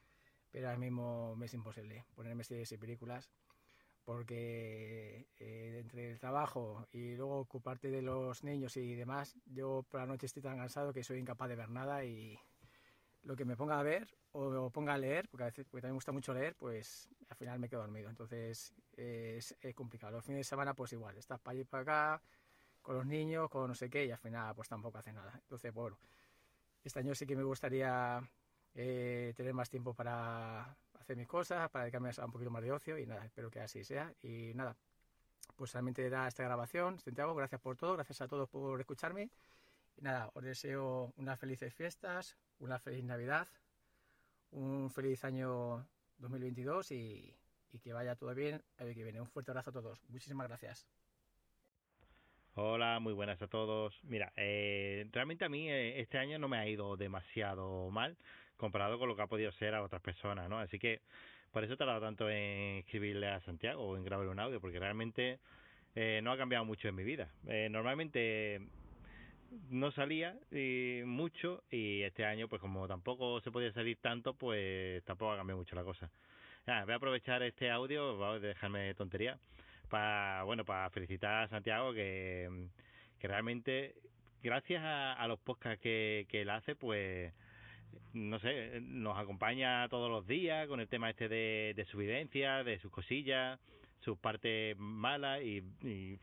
pero 0.49 0.69
ahora 0.69 0.79
mismo 0.79 1.35
me 1.35 1.45
es 1.45 1.53
imposible 1.53 2.05
ponerme 2.15 2.43
series 2.43 2.71
y 2.71 2.77
películas 2.77 3.29
porque 4.03 5.27
eh, 5.37 5.77
entre 5.81 6.13
el 6.13 6.19
trabajo 6.19 6.87
y 6.91 7.15
luego 7.15 7.37
ocuparte 7.37 7.91
de 7.91 8.01
los 8.01 8.43
niños 8.43 8.75
y 8.77 8.95
demás, 8.95 9.37
yo 9.45 9.85
por 9.87 9.99
la 9.99 10.07
noche 10.07 10.25
estoy 10.25 10.41
tan 10.41 10.57
cansado 10.57 10.91
que 10.91 11.03
soy 11.03 11.19
incapaz 11.19 11.49
de 11.49 11.57
ver 11.57 11.69
nada 11.69 12.03
y 12.03 12.35
lo 13.21 13.35
que 13.35 13.45
me 13.45 13.55
ponga 13.55 13.79
a 13.79 13.83
ver 13.83 14.07
o, 14.31 14.71
ponga 14.71 14.95
a 14.95 14.97
leer, 14.97 15.29
porque 15.29 15.43
a 15.43 15.47
veces 15.47 15.65
porque 15.65 15.83
también 15.83 15.93
me 15.93 15.97
gusta 15.97 16.11
mucho 16.11 16.33
leer, 16.33 16.55
pues 16.55 17.09
al 17.29 17.37
final 17.37 17.59
me 17.59 17.69
quedo 17.69 17.81
dormido. 17.81 18.09
Entonces 18.09 18.73
es, 18.97 19.55
es 19.61 19.75
complicado. 19.75 20.13
Los 20.13 20.25
fines 20.25 20.39
de 20.39 20.43
semana 20.45 20.73
pues 20.73 20.93
igual, 20.93 21.15
estás 21.15 21.39
para 21.39 21.53
allí 21.53 21.61
y 21.61 21.65
para 21.65 21.83
acá 21.83 22.21
con 22.85 22.95
los 22.95 23.05
niños, 23.05 23.49
con 23.49 23.67
no 23.67 23.73
sé 23.75 23.89
qué 23.89 24.05
y 24.05 24.11
al 24.11 24.19
final 24.19 24.53
pues 24.55 24.69
tampoco 24.69 24.99
hace 24.99 25.11
nada. 25.11 25.31
Entonces, 25.33 25.73
bueno, 25.73 25.97
este 26.83 26.99
año 26.99 27.15
sí 27.15 27.25
que 27.25 27.35
me 27.35 27.43
gustaría 27.43 28.21
eh, 28.75 29.33
tener 29.35 29.53
más 29.55 29.69
tiempo 29.71 29.95
para 29.95 30.77
hacer 30.99 31.17
mis 31.17 31.27
cosas, 31.27 31.69
para 31.71 31.85
dedicarme 31.85 32.11
a 32.15 32.25
un 32.25 32.31
poquito 32.31 32.51
más 32.51 32.61
de 32.61 32.71
ocio 32.71 32.97
y 32.99 33.07
nada, 33.07 33.25
espero 33.25 33.49
que 33.49 33.59
así 33.59 33.83
sea. 33.83 34.13
Y 34.21 34.53
nada, 34.53 34.77
pues 35.55 35.73
realmente 35.73 36.05
era 36.05 36.27
esta 36.27 36.43
grabación. 36.43 36.99
Santiago, 36.99 37.33
gracias 37.33 37.59
por 37.59 37.75
todo, 37.75 37.95
gracias 37.95 38.21
a 38.21 38.27
todos 38.27 38.47
por 38.49 38.79
escucharme. 38.79 39.31
Y 39.97 40.01
nada, 40.03 40.29
os 40.35 40.43
deseo 40.43 41.11
unas 41.17 41.39
felices 41.39 41.73
fiestas, 41.73 42.37
una 42.59 42.77
feliz 42.77 43.03
Navidad, 43.03 43.47
un 44.51 44.91
feliz 44.91 45.23
año 45.23 45.87
2022 46.19 46.91
y, 46.91 47.35
y 47.71 47.79
que 47.79 47.93
vaya 47.93 48.15
todo 48.15 48.35
bien 48.35 48.63
el 48.77 48.93
que 48.93 49.03
viene. 49.03 49.21
Un 49.21 49.27
fuerte 49.27 49.49
abrazo 49.49 49.71
a 49.71 49.73
todos. 49.73 50.03
Muchísimas 50.09 50.47
gracias. 50.47 50.85
Hola, 52.57 52.99
muy 53.01 53.11
buenas 53.11 53.41
a 53.41 53.47
todos. 53.47 53.93
Mira, 54.03 54.31
eh, 54.37 55.05
realmente 55.11 55.43
a 55.43 55.49
mí 55.49 55.69
eh, 55.69 55.99
este 55.99 56.17
año 56.17 56.39
no 56.39 56.47
me 56.47 56.57
ha 56.57 56.65
ido 56.65 56.95
demasiado 56.95 57.89
mal 57.91 58.15
comparado 58.55 58.97
con 58.97 59.09
lo 59.09 59.15
que 59.17 59.23
ha 59.23 59.27
podido 59.27 59.51
ser 59.51 59.75
a 59.75 59.83
otras 59.83 60.01
personas, 60.01 60.49
¿no? 60.49 60.57
Así 60.59 60.79
que 60.79 61.01
por 61.51 61.65
eso 61.65 61.73
he 61.73 61.77
tardado 61.77 61.99
tanto 61.99 62.29
en 62.29 62.77
escribirle 62.77 63.27
a 63.27 63.41
Santiago 63.41 63.83
o 63.83 63.97
en 63.97 64.05
grabar 64.05 64.29
un 64.29 64.39
audio, 64.39 64.61
porque 64.61 64.79
realmente 64.79 65.39
eh, 65.95 66.21
no 66.23 66.31
ha 66.31 66.37
cambiado 66.37 66.63
mucho 66.63 66.87
en 66.87 66.95
mi 66.95 67.03
vida. 67.03 67.29
Eh, 67.45 67.67
normalmente 67.69 68.61
no 69.69 69.91
salía 69.91 70.37
y 70.49 71.01
mucho 71.03 71.61
y 71.69 72.03
este 72.03 72.23
año 72.23 72.47
pues 72.47 72.61
como 72.61 72.87
tampoco 72.87 73.41
se 73.41 73.51
podía 73.51 73.73
salir 73.73 73.97
tanto 73.97 74.33
pues 74.33 75.03
tampoco 75.03 75.33
ha 75.33 75.37
cambiado 75.37 75.59
mucho 75.59 75.75
la 75.75 75.83
cosa. 75.83 76.09
voy 76.65 76.93
a 76.93 76.95
aprovechar 76.95 77.43
este 77.43 77.69
audio, 77.69 78.15
voy 78.15 78.37
a 78.37 78.39
dejarme 78.39 78.95
tontería 78.95 79.37
para 79.87 80.43
bueno 80.43 80.65
para 80.65 80.89
felicitar 80.89 81.43
a 81.43 81.47
Santiago 81.49 81.93
que, 81.93 82.67
que 83.19 83.27
realmente 83.27 83.95
gracias 84.43 84.81
a, 84.83 85.25
los 85.27 85.39
podcasts 85.39 85.81
que, 85.81 86.27
que 86.29 86.41
él 86.41 86.49
hace 86.49 86.75
pues 86.75 87.33
no 88.13 88.39
sé 88.39 88.79
nos 88.81 89.17
acompaña 89.17 89.87
todos 89.89 90.09
los 90.09 90.27
días 90.27 90.67
con 90.67 90.79
el 90.79 90.87
tema 90.87 91.09
este 91.09 91.27
de, 91.27 91.73
de 91.75 91.85
su 91.85 91.97
vivencia 91.97 92.63
de 92.63 92.79
sus 92.79 92.91
cosillas 92.91 93.59
sus 94.01 94.17
partes 94.19 94.77
malas 94.77 95.41
y, 95.41 95.63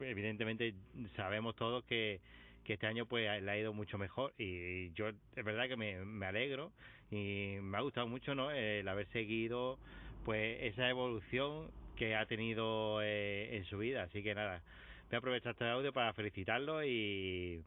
evidentemente 0.01 0.75
sabemos 1.17 1.57
todos 1.57 1.85
que, 1.85 2.21
que 2.65 2.75
este 2.75 2.87
año 2.87 3.07
pues 3.07 3.43
le 3.43 3.51
ha 3.51 3.59
ido 3.59 3.73
mucho 3.73 3.99
mejor 3.99 4.33
y 4.39 4.93
yo 4.93 5.09
es 5.09 5.45
verdad 5.45 5.67
que 5.69 5.77
me, 5.77 6.05
me 6.05 6.27
alegro 6.27 6.71
y 7.11 7.57
me 7.61 7.77
ha 7.77 7.81
gustado 7.81 8.07
mucho 8.07 8.35
no 8.35 8.53
el 8.53 8.87
haber 8.87 9.09
seguido 9.09 9.79
pues 10.25 10.63
esa 10.63 10.89
evolución 10.89 11.71
que 11.97 12.17
ha 12.17 12.27
tenido 12.27 13.03
eh, 13.03 13.57
en 13.57 13.65
su 13.65 13.79
vida. 13.79 14.05
Así 14.05 14.23
que 14.23 14.35
nada, 14.35 14.63
voy 15.09 15.17
a 15.17 15.19
aprovechar 15.19 15.53
este 15.53 15.69
audio 15.69 15.93
para 15.93 16.13
felicitarlo 16.13 16.85
y, 16.85 17.65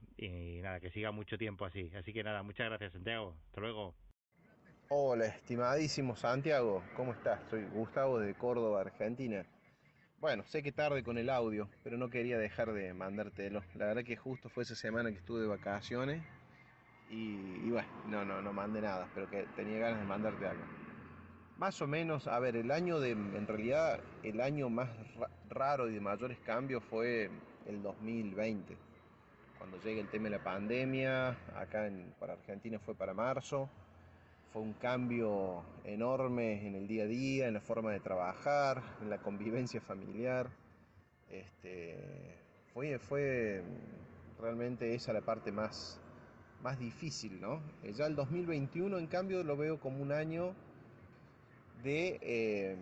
nada, 0.62 0.80
que 0.80 0.90
siga 0.90 1.12
mucho 1.12 1.38
tiempo 1.38 1.66
así. 1.66 1.92
Así 1.98 2.14
que 2.14 2.24
nada, 2.24 2.44
muchas 2.44 2.68
gracias 2.68 2.94
Santiago. 2.94 3.36
Hasta 3.48 3.62
luego. 3.62 3.94
Hola, 4.90 5.26
estimadísimo 5.26 6.16
Santiago, 6.16 6.84
¿cómo 6.96 7.14
estás? 7.14 7.40
Soy 7.50 7.66
Gustavo 7.66 8.20
de 8.20 8.36
Córdoba, 8.36 8.82
Argentina. 8.82 9.44
Bueno, 10.20 10.44
sé 10.46 10.64
que 10.64 10.72
tarde 10.72 11.04
con 11.04 11.18
el 11.18 11.30
audio, 11.30 11.70
pero 11.84 11.98
no 11.98 12.10
quería 12.10 12.38
dejar 12.38 12.72
de 12.72 12.94
mandártelo. 12.94 13.64
La 13.76 13.88
verdad 13.88 14.04
que 14.04 14.16
justo 14.16 14.50
fue 14.50 14.64
esa 14.64 14.76
semana 14.76 15.12
que 15.12 15.18
estuve 15.18 15.42
de 15.42 15.48
vacaciones 15.48 16.24
y, 17.10 17.66
y 17.66 17.70
bueno, 17.70 17.88
no, 18.08 18.26
no, 18.26 18.42
no 18.42 18.54
mandé 18.54 18.82
nada, 18.82 19.10
pero 19.14 19.30
que 19.30 19.46
tenía 19.56 19.80
ganas 19.80 20.00
de 20.00 20.06
mandarte 20.06 20.48
algo. 20.48 20.64
Más 21.58 21.82
o 21.82 21.88
menos, 21.88 22.28
a 22.28 22.38
ver, 22.40 22.58
el 22.58 22.70
año 22.70 23.00
de, 23.00 23.12
en 23.12 23.48
realidad, 23.48 24.02
el 24.24 24.42
año 24.42 24.70
más 24.70 24.90
raro 25.50 25.90
y 25.90 25.94
de 25.94 26.02
mayores 26.02 26.38
cambios 26.40 26.84
fue 26.84 27.30
el 27.66 27.82
2020. 27.82 28.76
Cuando 29.58 29.80
llega 29.82 30.02
el 30.02 30.10
tema 30.10 30.26
de 30.26 30.32
la 30.32 30.44
pandemia, 30.44 31.30
acá 31.56 31.90
para 32.20 32.34
Argentina 32.34 32.78
fue 32.78 32.94
para 32.94 33.14
marzo, 33.14 33.70
fue 34.52 34.62
un 34.62 34.74
cambio 34.74 35.64
enorme 35.86 36.68
en 36.68 36.76
el 36.76 36.88
día 36.88 37.04
a 37.04 37.08
día, 37.08 37.48
en 37.48 37.54
la 37.54 37.62
forma 37.62 37.94
de 37.94 38.02
trabajar, 38.02 38.84
en 39.02 39.10
la 39.10 39.20
convivencia 39.20 39.80
familiar. 39.80 40.50
Este, 41.30 42.38
fue, 42.74 43.00
fue 43.00 43.64
realmente 44.42 44.94
esa 44.94 45.14
la 45.14 45.22
parte 45.22 45.54
más, 45.54 46.02
más 46.62 46.78
difícil, 46.78 47.40
¿no? 47.40 47.62
Ya 47.82 48.08
el 48.08 48.16
2021, 48.18 48.98
en 48.98 49.08
cambio, 49.08 49.42
lo 49.42 49.56
veo 49.56 49.80
como 49.80 50.04
un 50.04 50.12
año 50.12 50.54
de, 51.86 52.18
em, 52.22 52.80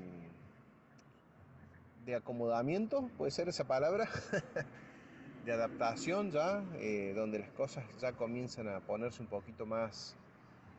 de 2.06 2.16
acomodamiento, 2.16 3.10
puede 3.18 3.32
ser 3.32 3.50
esa 3.50 3.66
palabra, 3.66 4.08
de 5.46 5.52
adaptación 5.52 6.32
ya, 6.32 6.64
eh, 6.76 7.12
donde 7.14 7.40
las 7.40 7.52
cosas 7.52 7.84
ya 8.00 8.14
comienzan 8.14 8.70
a 8.70 8.80
ponerse 8.80 9.22
un 9.22 9.28
poquito 9.28 9.66
más 9.66 10.16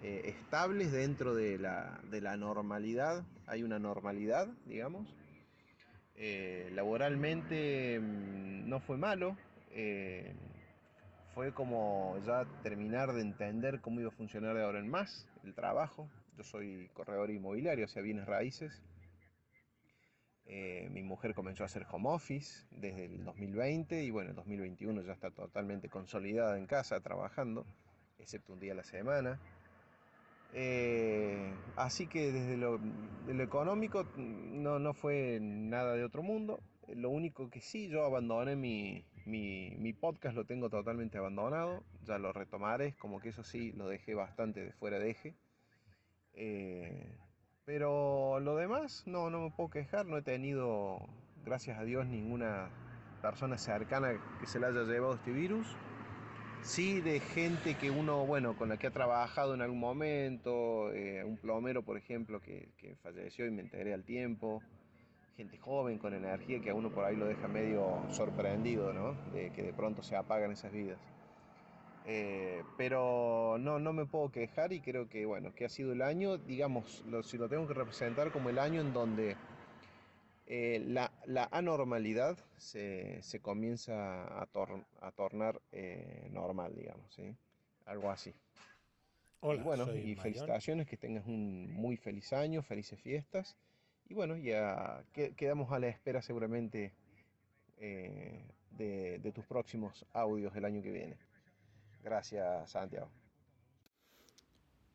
eh, 0.03 0.23
estables 0.25 0.91
dentro 0.91 1.35
de 1.35 1.59
la, 1.59 2.01
de 2.11 2.23
la, 2.23 2.39
normalidad, 2.39 3.25
hay 3.47 3.63
una 3.63 3.79
normalidad, 3.79 4.49
digamos. 4.65 5.15
Eh, 6.17 6.71
laboralmente 6.73 8.01
mm, 8.01 8.69
no 8.69 8.81
fue 8.81 8.97
malo, 8.97 9.37
fue 11.35 11.53
como 11.53 12.17
ya 12.25 12.47
terminar 12.63 13.13
de 13.13 13.21
entender 13.21 13.81
cómo 13.81 14.01
iba 14.01 14.09
a 14.09 14.13
funcionar 14.13 14.55
de 14.55 14.63
ahora 14.63 14.79
en 14.79 14.89
más 14.89 15.27
el 15.43 15.53
trabajo, 15.53 16.09
yo 16.37 16.45
soy 16.45 16.89
corredor 16.95 17.31
inmobiliario, 17.31 17.85
o 17.85 17.89
sea, 17.89 18.03
bienes 18.03 18.27
raíces. 18.27 18.83
Eh, 20.47 20.89
mi 20.91 21.03
mujer 21.03 21.35
comenzó 21.35 21.63
a 21.63 21.67
hacer 21.67 21.87
home 21.91 22.11
office 22.11 22.67
desde 22.71 23.07
el 23.07 23.25
2020 23.25 24.03
y 24.03 24.11
bueno, 24.11 24.31
el 24.31 24.37
2021 24.37 25.03
ya 25.03 25.13
está 25.13 25.31
totalmente 25.31 25.89
consolidada 25.89 26.59
en 26.59 26.67
casa 26.67 27.01
trabajando, 27.01 27.65
excepto 28.19 28.53
un 28.53 28.61
día 28.61 28.73
a 28.73 28.77
la 28.77 28.85
semana. 28.85 29.41
Eh, 30.57 31.53
así 31.75 32.07
que 32.07 32.31
desde 32.31 32.57
lo, 32.57 32.79
económico 33.43 34.07
no, 34.17 34.79
no, 34.79 34.95
fue 34.95 35.39
nada 35.41 35.95
de 35.95 36.05
otro 36.05 36.23
mundo. 36.23 36.61
Lo 36.95 37.11
único 37.11 37.51
que 37.51 37.61
sí, 37.61 37.89
yo 37.89 38.05
abandoné 38.05 38.55
mi, 38.55 39.05
mi, 39.25 39.75
mi, 39.79 39.93
podcast, 39.95 40.37
lo 40.37 40.45
tengo 40.45 40.69
totalmente 40.69 41.19
abandonado. 41.19 41.83
Ya 42.05 42.19
lo 42.19 42.33
retomaré, 42.33 42.93
como 42.99 43.21
que 43.21 43.31
eso 43.31 43.43
sí, 43.43 43.73
lo 43.73 43.89
dejé 43.89 44.15
bastante 44.15 44.65
de 44.65 44.73
fuera 44.73 44.99
de 44.99 45.11
eje. 45.11 45.35
Eh, 46.35 47.17
pero 47.65 48.41
lo 48.41 48.57
demás, 48.57 49.05
no, 49.07 49.31
no 49.31 49.41
me 49.41 49.51
puedo 49.51 49.71
quejar, 49.71 50.07
no 50.07 50.19
he 50.19 50.23
tenido, 50.23 50.99
gracias 51.45 51.79
a 51.79 51.85
Dios, 51.85 52.07
ninguna 52.07 52.71
persona 53.23 53.57
cercana 53.57 54.21
que 54.39 54.47
se 54.47 54.61
le 54.61 54.67
haya 54.67 54.83
llevado 54.83 55.15
este 55.15 55.33
virus. 55.33 55.67
Sí, 56.63 57.01
de 57.01 57.21
gente 57.21 57.75
que 57.75 57.91
uno, 57.91 58.27
bueno, 58.27 58.57
con 58.57 58.71
la 58.71 58.79
que 58.79 58.87
ha 58.87 58.91
trabajado 58.91 59.55
en 59.55 59.61
algún 59.61 59.81
momento, 59.81 60.93
eh, 60.93 61.23
un 61.25 61.37
plomero, 61.37 61.83
por 61.83 61.99
ejemplo, 61.99 62.41
que, 62.41 62.71
que, 62.79 62.97
falleció 62.97 63.47
y 63.47 63.51
me 63.51 63.63
enteré 63.63 63.93
al 63.93 64.05
tiempo, 64.05 64.63
gente 65.37 65.59
joven 65.59 65.99
con 65.99 66.15
energía 66.15 66.61
que 66.61 66.71
a 66.71 66.75
uno 66.75 66.91
por 66.91 67.05
ahí 67.05 67.17
lo 67.17 67.27
deja 67.27 67.49
medio 67.49 68.03
sorprendido, 68.11 68.93
¿no? 68.93 69.13
De 69.33 69.51
que 69.51 69.63
de 69.63 69.73
pronto 69.75 70.03
se 70.03 70.17
apagan 70.17 70.53
esas 70.53 70.73
vidas. 70.73 70.99
Eh, 72.07 72.63
pero 72.77 73.57
no, 73.59 73.79
no 73.79 73.95
me 73.95 74.05
puedo 74.05 74.31
quejar 74.31 74.75
y 74.75 74.81
creo 74.81 75.09
que, 75.09 75.25
bueno, 75.25 75.55
que 75.55 75.65
ha 75.65 75.71
sido 75.71 75.93
el 75.93 76.03
año, 76.03 76.37
digamos, 76.37 77.03
si 77.23 77.39
lo 77.39 77.49
tengo 77.49 77.67
que 77.67 77.73
representar 77.73 78.31
como 78.31 78.51
el 78.51 78.59
año 78.59 78.83
en 78.83 78.93
donde 78.93 79.37
eh, 80.47 80.83
la, 80.87 81.11
la, 81.25 81.49
anormalidad 81.51 82.37
se, 82.59 83.23
se 83.23 83.41
comienza 83.41 84.25
a, 84.25 84.47
a 85.01 85.13
tornar 85.13 85.63
eh, 85.73 86.29
normal, 86.31 86.75
digamos, 86.77 87.11
¿sí? 87.15 87.35
Algo 87.87 88.11
así. 88.11 88.35
Hola, 89.41 89.61
y 89.61 89.65
bueno, 89.65 89.95
y 89.95 90.15
felicitaciones, 90.15 90.87
que 90.87 90.99
tengas 90.99 91.27
un 91.27 91.73
muy 91.73 91.97
feliz 91.97 92.35
año, 92.35 92.63
felices 92.63 93.01
fiestas. 93.01 93.57
Y 94.09 94.15
bueno, 94.15 94.37
ya 94.37 95.03
quedamos 95.15 95.73
a 95.73 95.79
la 95.79 95.89
espera 95.89 96.21
seguramente 96.21 96.93
de, 97.79 99.19
de 99.19 99.33
tus 99.35 99.47
próximos 99.47 100.05
audios 100.13 100.53
del 100.53 100.67
año 100.67 100.83
que 100.83 100.93
viene. 100.93 101.17
Gracias, 102.05 102.71
Santiago. 102.71 103.11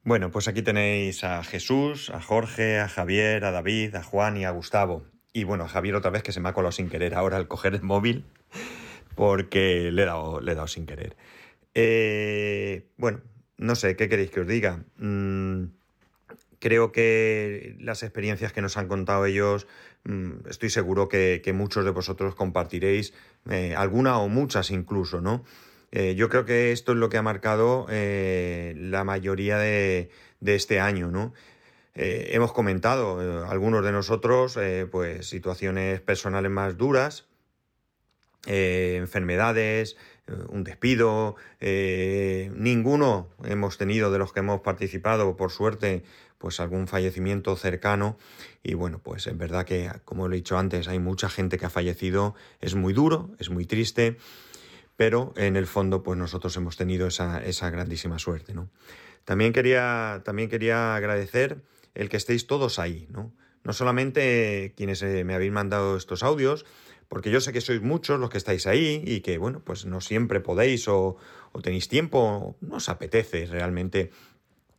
Bueno, 0.03 0.31
pues 0.31 0.47
aquí 0.47 0.61
tenéis 0.61 1.23
a 1.23 1.43
Jesús, 1.43 2.09
a 2.11 2.21
Jorge, 2.21 2.79
a 2.79 2.87
Javier, 2.87 3.43
a 3.43 3.51
David, 3.51 3.95
a 3.95 4.03
Juan 4.03 4.37
y 4.37 4.45
a 4.45 4.51
Gustavo. 4.51 5.03
Y 5.33 5.43
bueno, 5.43 5.65
a 5.65 5.67
Javier 5.67 5.95
otra 5.95 6.11
vez 6.11 6.23
que 6.23 6.31
se 6.31 6.39
me 6.39 6.49
ha 6.49 6.53
colado 6.53 6.71
sin 6.71 6.89
querer 6.89 7.15
ahora 7.15 7.37
al 7.37 7.47
coger 7.47 7.73
el 7.73 7.81
móvil 7.81 8.25
porque 9.15 9.91
le 9.91 10.03
he 10.03 10.05
dado, 10.05 10.39
le 10.39 10.51
he 10.51 10.55
dado 10.55 10.67
sin 10.67 10.85
querer. 10.85 11.17
Eh, 11.73 12.87
bueno, 12.97 13.21
no 13.57 13.75
sé, 13.75 13.95
¿qué 13.95 14.07
queréis 14.07 14.31
que 14.31 14.39
os 14.39 14.47
diga? 14.47 14.83
Mm, 14.97 15.65
creo 16.59 16.91
que 16.91 17.75
las 17.79 18.03
experiencias 18.03 18.53
que 18.53 18.61
nos 18.61 18.77
han 18.77 18.87
contado 18.87 19.25
ellos, 19.25 19.67
mm, 20.05 20.47
estoy 20.49 20.69
seguro 20.69 21.09
que, 21.09 21.41
muchos 21.53 21.83
de 21.85 21.91
vosotros 21.91 22.35
compartiréis, 22.35 23.13
eh, 23.49 23.75
alguna 23.75 24.19
o 24.19 24.29
muchas 24.29 24.71
incluso, 24.71 25.21
¿no? 25.21 25.43
Eh, 25.91 26.15
yo 26.15 26.29
creo 26.29 26.45
que 26.45 26.71
esto 26.71 26.91
es 26.91 26.97
lo 26.97 27.09
que 27.09 27.17
ha 27.17 27.21
marcado 27.21 27.87
eh, 27.89 28.73
la 28.77 29.03
mayoría 29.03 29.57
de, 29.57 30.09
este 30.41 30.79
año, 30.79 31.09
¿no? 31.09 31.33
Eh, 31.95 32.29
hemos 32.33 32.53
comentado 32.53 33.47
algunos 33.47 33.83
de 33.83 33.91
nosotros 33.91 34.57
pues 34.91 35.27
situaciones 35.27 35.99
personales 35.99 36.51
más 36.51 36.77
duras 36.77 37.25
enfermedades, 38.45 39.97
un 40.47 40.63
despido, 40.63 41.35
ninguno 41.59 43.27
hemos 43.43 43.77
tenido 43.77 44.11
de 44.11 44.17
los 44.17 44.31
que 44.31 44.39
hemos 44.39 44.61
participado, 44.61 45.35
por 45.35 45.51
suerte, 45.51 46.03
pues 46.37 46.61
algún 46.61 46.87
fallecimiento 46.87 47.55
cercano 47.57 48.17
y 48.63 48.75
bueno, 48.75 48.99
pues 49.03 49.27
es 49.27 49.37
verdad 49.37 49.65
que, 49.65 49.91
como 50.05 50.27
he 50.27 50.35
dicho 50.35 50.57
antes, 50.57 50.87
hay 50.87 50.99
mucha 50.99 51.29
gente 51.29 51.57
que 51.57 51.65
ha 51.65 51.69
fallecido, 51.69 52.33
es 52.61 52.75
muy 52.75 52.93
duro, 52.93 53.29
es 53.39 53.49
muy 53.49 53.65
triste, 53.65 54.17
pero 54.99 55.33
en 55.37 55.55
el 55.55 55.65
fondo 55.65 56.03
pues 56.03 56.19
nosotros 56.19 56.57
hemos 56.57 56.75
tenido 56.75 57.07
esa, 57.07 57.41
esa 57.45 57.69
grandísima 57.69 58.19
suerte, 58.19 58.53
¿no? 58.53 58.69
También 59.23 59.53
quería, 59.53 60.23
también 60.25 60.49
quería 60.49 60.93
agradecer 60.93 61.61
el 61.95 62.09
que 62.09 62.17
estéis 62.17 62.47
todos 62.47 62.79
ahí, 62.79 63.07
¿no? 63.09 63.33
No 63.63 63.71
solamente 63.71 64.73
quienes 64.75 65.01
eh, 65.01 65.23
me 65.23 65.35
habéis 65.35 65.53
mandado 65.53 65.95
estos 65.95 66.21
audios, 66.21 66.65
porque 67.07 67.31
yo 67.31 67.39
sé 67.39 67.53
que 67.53 67.61
sois 67.61 67.81
muchos 67.81 68.19
los 68.19 68.29
que 68.29 68.37
estáis 68.37 68.67
ahí 68.67 69.01
y 69.05 69.21
que, 69.21 69.37
bueno, 69.37 69.61
pues 69.63 69.85
no 69.85 70.01
siempre 70.01 70.41
podéis 70.41 70.89
o, 70.89 71.15
o 71.53 71.61
tenéis 71.61 71.87
tiempo, 71.87 72.57
no 72.59 72.75
os 72.75 72.89
apetece 72.89 73.45
realmente 73.45 74.11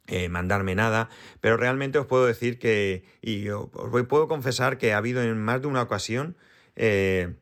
eh, 0.06 0.28
mandarme 0.28 0.74
nada, 0.74 1.09
pero 1.40 1.56
realmente 1.56 1.98
os 1.98 2.04
puedo 2.04 2.26
decir 2.26 2.59
que, 2.59 3.04
y 3.22 3.48
os 3.48 3.70
puedo 4.06 4.28
confesar 4.28 4.76
que 4.76 4.92
ha 4.92 4.98
habido 4.98 5.22
en 5.22 5.40
más 5.40 5.62
de 5.62 5.68
una 5.68 5.80
ocasión 5.80 6.37
eh, 6.76 7.37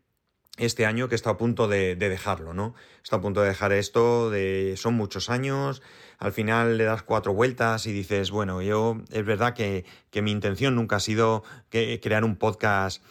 este 0.59 0.87
año 0.87 1.09
que 1.09 1.15
está 1.15 1.31
a 1.31 1.37
punto 1.37 1.69
de, 1.69 1.97
dejarlo, 1.97 2.53
¿no? 2.53 2.75
Está 3.03 3.17
a 3.17 3.21
punto 3.21 3.41
de 3.41 3.49
dejar 3.49 3.73
esto, 3.73 4.31
de, 4.31 4.75
son 4.77 4.95
muchos 4.95 5.31
años, 5.31 5.83
al 6.19 6.33
final 6.33 6.77
le 6.77 6.85
das 6.85 7.03
cuatro 7.03 7.33
vueltas 7.33 7.87
y 7.87 7.93
dices, 7.93 8.31
bueno, 8.31 8.61
yo 8.61 9.01
es 9.11 9.25
verdad 9.25 9.55
que, 9.55 9.85
mi 10.21 10.33
intención 10.33 10.75
nunca 10.75 10.97
ha 10.97 11.01
sido 11.01 11.45
que, 11.71 12.01
crear 12.03 12.25
un 12.25 12.37
podcast 12.37 13.03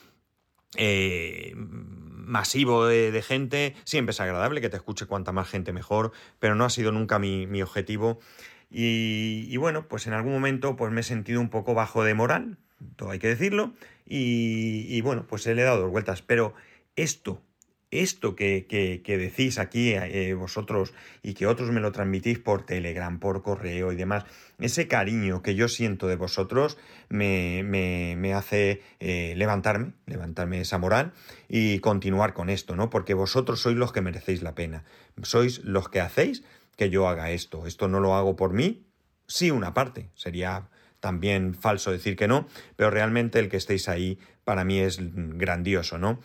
eh, 0.76 1.54
masivo 1.56 2.86
de, 2.86 3.22
gente, 3.22 3.76
siempre 3.86 4.12
es 4.12 4.20
agradable 4.20 4.60
que 4.62 4.70
te 4.70 4.76
escuche 4.76 5.06
cuanta 5.06 5.32
más 5.32 5.48
gente 5.48 5.72
mejor, 5.72 6.12
pero 6.40 6.56
no 6.56 6.66
ha 6.66 6.70
sido 6.70 6.92
nunca 6.92 7.18
mi, 7.18 7.62
objetivo. 7.62 8.20
Y, 8.70 9.48
y, 9.48 9.56
bueno, 9.56 9.88
pues 9.88 10.08
en 10.08 10.14
algún 10.14 10.34
momento 10.34 10.76
pues 10.76 10.92
me 10.92 11.00
he 11.00 11.04
sentido 11.04 11.40
un 11.40 11.50
poco 11.50 11.74
bajo 11.74 12.04
de 12.04 12.14
moral, 12.14 12.58
todo 12.98 13.12
hay 13.12 13.20
que 13.20 13.30
decirlo, 13.30 13.74
y, 14.06 14.86
y 14.90 15.00
bueno, 15.00 15.26
pues 15.26 15.46
le 15.46 15.54
he 15.54 15.64
dado 15.64 15.84
dos 15.84 15.92
vueltas, 15.92 16.22
pero 16.22 16.54
esto, 16.98 17.42
esto 17.90 18.36
que, 18.36 18.66
que, 18.68 19.18
decís 19.18 19.60
aquí 19.60 19.94
eh, 19.94 20.34
vosotros 20.34 20.94
y 21.24 21.36
que 21.36 21.48
otros 21.48 21.72
me 21.72 21.80
lo 21.80 21.94
transmitís 21.94 22.38
por 22.40 22.66
Telegram, 22.66 23.20
por 23.20 23.42
correo 23.44 23.94
y 23.94 23.96
demás, 23.96 24.26
ese 24.60 24.90
cariño 24.90 25.42
que 25.42 25.56
yo 25.56 25.70
siento 25.70 26.08
de 26.08 26.18
vosotros 26.18 26.78
me, 27.08 27.64
me, 27.64 28.34
hace 28.34 28.82
eh, 29.00 29.36
levantarme, 29.38 29.94
levantarme 30.06 30.60
esa 30.60 30.78
moral 30.80 31.14
y 31.48 31.80
continuar 31.80 32.34
con 32.34 32.50
esto, 32.50 32.76
¿no? 32.76 32.90
Porque 32.90 33.14
vosotros 33.14 33.62
sois 33.62 33.78
los 33.78 33.94
que 33.94 34.02
merecéis 34.02 34.42
la 34.42 34.54
pena, 34.54 34.84
sois 35.24 35.64
los 35.64 35.88
que 35.88 36.02
hacéis 36.02 36.44
que 36.76 36.90
yo 36.90 37.08
haga 37.08 37.32
esto. 37.32 37.68
Esto 37.68 37.88
no 37.88 38.02
lo 38.02 38.16
hago 38.16 38.36
por 38.36 38.52
mí, 38.52 38.86
sí 39.28 39.50
una 39.50 39.74
parte, 39.74 40.10
sería 40.14 40.68
también 41.00 41.54
falso 41.54 41.92
decir 41.92 42.16
que 42.16 42.28
no, 42.28 42.48
pero 42.76 42.90
realmente 42.90 43.40
el 43.40 43.50
que 43.50 43.58
estéis 43.58 43.88
ahí 43.88 44.20
para 44.44 44.64
mí 44.66 44.80
es 44.80 45.00
grandioso, 45.00 45.98
¿no? 45.98 46.20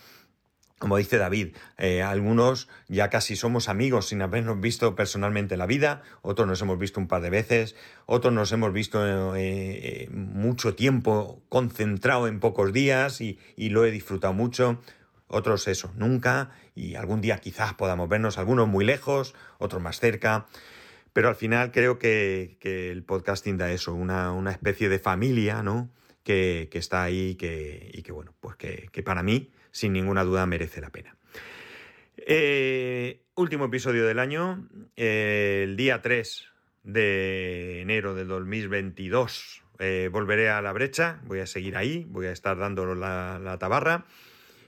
Como 0.83 0.97
dice 0.97 1.17
David, 1.17 1.55
eh, 1.79 2.03
algunos 2.03 2.67
ya 2.89 3.09
casi 3.09 3.37
somos 3.37 3.69
amigos 3.69 4.09
sin 4.09 4.21
habernos 4.21 4.59
visto 4.61 4.97
personalmente 4.97 5.55
en 5.55 5.61
la 5.61 5.67
vida, 5.67 6.03
otros 6.23 6.49
nos 6.49 6.61
hemos 6.61 6.77
visto 6.77 6.99
un 6.99 7.07
par 7.07 7.23
de 7.23 7.31
veces, 7.31 7.77
otros 8.05 8.35
nos 8.35 8.51
hemos 8.51 8.73
visto 8.73 9.07
eh, 9.07 9.37
eh, 9.37 10.09
mucho 10.11 10.75
tiempo 10.75 11.41
concentrado 11.49 12.27
en 12.27 12.41
pocos 12.41 12.73
días 12.73 13.21
y, 13.21 13.39
lo 13.57 13.85
he 13.85 13.93
disfrutado 13.93 14.35
mucho, 14.35 14.81
otros 15.29 15.69
eso, 15.69 15.93
nunca, 15.95 16.51
y 16.75 16.97
algún 16.97 17.21
día 17.21 17.39
quizás 17.39 17.75
podamos 17.75 18.09
vernos, 18.09 18.37
algunos 18.37 18.67
muy 18.67 18.85
lejos, 18.85 19.37
otros 19.59 19.81
más 19.81 20.01
cerca, 20.01 20.49
pero 21.13 21.29
al 21.29 21.37
final 21.37 21.71
creo 21.71 22.01
que, 22.01 22.59
el 22.61 23.05
podcasting 23.05 23.57
da 23.57 23.71
eso, 23.71 23.95
una, 23.95 24.51
especie 24.51 24.89
de 24.89 24.99
familia, 24.99 25.63
¿no? 25.63 25.91
Que, 26.25 26.69
está 26.73 27.05
ahí 27.05 27.37
que, 27.37 27.89
y 27.95 28.11
bueno, 28.11 28.35
pues 28.41 28.57
que 28.57 29.03
para 29.05 29.23
mí 29.23 29.53
sin 29.73 29.93
ninguna 29.93 30.23
duda 30.23 30.47
merece 30.47 30.81
la 30.81 30.91
pena. 30.91 31.17
Eh, 32.17 33.23
último 33.35 33.65
episodio 33.65 34.07
del 34.07 34.19
año, 34.19 34.69
eh, 34.97 35.63
el 35.65 35.77
día 35.77 36.03
3 36.03 36.45
de 36.85 37.81
enero 37.81 38.15
de 38.15 38.25
2022. 38.25 39.63
Eh, 39.79 40.09
volveré 40.13 40.51
a 40.51 40.63
la 40.63 40.73
brecha, 40.73 41.21
voy 41.25 41.41
a 41.41 41.47
seguir 41.47 41.77
ahí, 41.77 42.07
voy 42.09 42.27
a 42.27 42.33
estar 42.33 42.57
dando 42.59 42.95
la, 42.95 43.57
tabarra. 43.59 44.05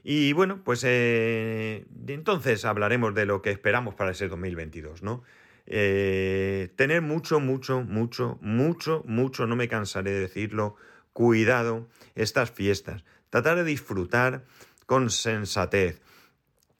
Y 0.02 0.32
bueno, 0.32 0.62
pues 0.64 0.84
entonces 0.84 2.64
hablaremos 2.64 3.14
de 3.14 3.24
lo 3.24 3.40
que 3.40 3.50
esperamos 3.50 3.94
para 3.94 4.10
ese 4.10 4.28
2022, 4.28 5.02
¿no? 5.02 5.22
tener 5.64 7.00
mucho, 7.00 7.40
mucho, 7.40 7.80
mucho, 7.80 8.38
mucho, 8.42 9.02
mucho, 9.06 9.46
no 9.46 9.56
me 9.56 9.66
cansaré 9.66 10.10
de 10.10 10.20
decirlo, 10.20 10.76
cuidado 11.14 11.88
estas 12.14 12.50
fiestas. 12.50 13.02
Tratar 13.30 13.56
de 13.56 13.64
disfrutar 13.64 14.44
con 14.86 15.10
sensatez. 15.10 16.00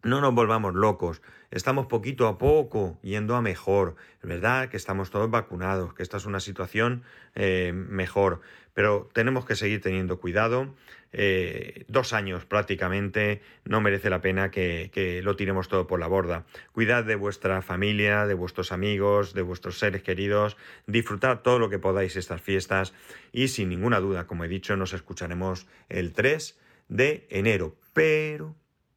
No 0.02 0.20
nos 0.20 0.34
volvamos 0.34 0.74
locos. 0.74 1.22
Estamos 1.50 1.86
poquito 1.86 2.26
a 2.26 2.36
poco 2.36 2.98
yendo 3.02 3.36
a 3.36 3.40
mejor. 3.40 3.96
Es 4.22 4.28
verdad 4.28 4.68
que 4.68 4.76
estamos 4.76 5.10
todos 5.10 5.30
vacunados, 5.30 5.94
que 5.94 6.02
esta 6.02 6.16
es 6.16 6.26
una 6.26 6.40
situación 6.40 7.04
eh, 7.34 7.72
mejor, 7.72 8.40
pero 8.74 9.08
tenemos 9.12 9.46
que 9.46 9.56
seguir 9.56 9.80
teniendo 9.80 10.18
cuidado. 10.18 10.74
Eh, 11.12 11.84
dos 11.86 12.12
años 12.12 12.44
prácticamente 12.44 13.40
no 13.64 13.80
merece 13.80 14.10
la 14.10 14.20
pena 14.20 14.50
que, 14.50 14.90
que, 14.92 15.22
lo 15.22 15.36
tiremos 15.36 15.68
todo 15.68 15.86
por 15.86 16.00
la 16.00 16.08
borda. 16.08 16.44
Cuidad 16.72 17.04
de 17.04 17.14
vuestra 17.14 17.62
familia, 17.62 18.26
de 18.26 18.34
vuestros 18.34 18.72
amigos, 18.72 19.32
de 19.32 19.42
vuestros 19.42 19.78
seres 19.78 20.02
queridos, 20.02 20.56
disfrutad 20.88 21.40
todo 21.40 21.60
lo 21.60 21.70
que 21.70 21.78
podáis 21.78 22.16
estas 22.16 22.42
fiestas 22.42 22.92
y 23.32 23.48
sin 23.48 23.68
ninguna 23.68 24.00
duda, 24.00 24.26
como 24.26 24.44
he 24.44 24.48
dicho, 24.48 24.76
nos 24.76 24.92
escucharemos 24.92 25.68
el 25.88 26.12
3 26.12 26.58
de 26.88 27.26
enero. 27.30 27.76
Pero, 27.92 28.54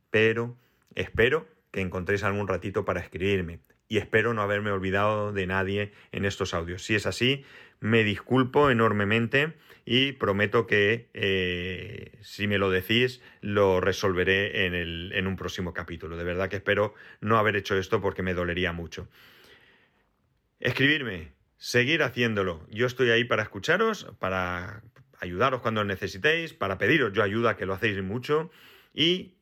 pero, 0.10 0.58
espero 0.96 1.48
que 1.72 1.82
encontréis 1.82 2.24
algún 2.24 2.48
ratito 2.48 2.86
para 2.86 3.00
escribirme 3.00 3.60
y 3.88 3.98
espero 3.98 4.34
no 4.34 4.42
haberme 4.42 4.72
olvidado 4.72 5.32
de 5.32 5.48
nadie 5.48 5.92
en 6.12 6.26
estos 6.26 6.54
audios. 6.54 6.84
Si 6.84 6.96
es 6.96 7.06
así, 7.06 7.46
me 7.80 8.04
disculpo 8.04 8.70
enormemente 8.70 9.54
y 9.86 10.14
prometo 10.14 10.68
que 10.68 11.10
eh, 11.14 12.18
si 12.22 12.48
me 12.48 12.58
lo 12.58 12.70
decís 12.70 13.22
lo 13.42 13.80
resolveré 13.80 14.66
en, 14.66 14.74
el, 14.74 15.12
en 15.14 15.28
un 15.28 15.36
próximo 15.36 15.74
capítulo. 15.74 16.18
De 16.18 16.24
verdad 16.24 16.50
que 16.50 16.58
espero 16.58 16.94
no 17.22 17.38
haber 17.38 17.56
hecho 17.56 17.78
esto 17.78 18.02
porque 18.02 18.24
me 18.24 18.34
dolería 18.34 18.74
mucho. 18.74 19.08
Escribirme, 20.60 21.32
seguir 21.58 22.04
haciéndolo. 22.04 22.66
Yo 22.70 22.88
estoy 22.88 23.12
ahí 23.12 23.24
para 23.24 23.44
escucharos, 23.44 24.08
para 24.20 24.82
ayudaros 25.20 25.62
cuando 25.62 25.84
necesitéis, 25.84 26.54
para 26.54 26.78
pediros 26.78 27.14
yo 27.14 27.24
ayuda, 27.24 27.58
que 27.58 27.66
lo 27.66 27.74
hacéis 27.74 28.02
mucho, 28.04 28.50
y 28.94 29.38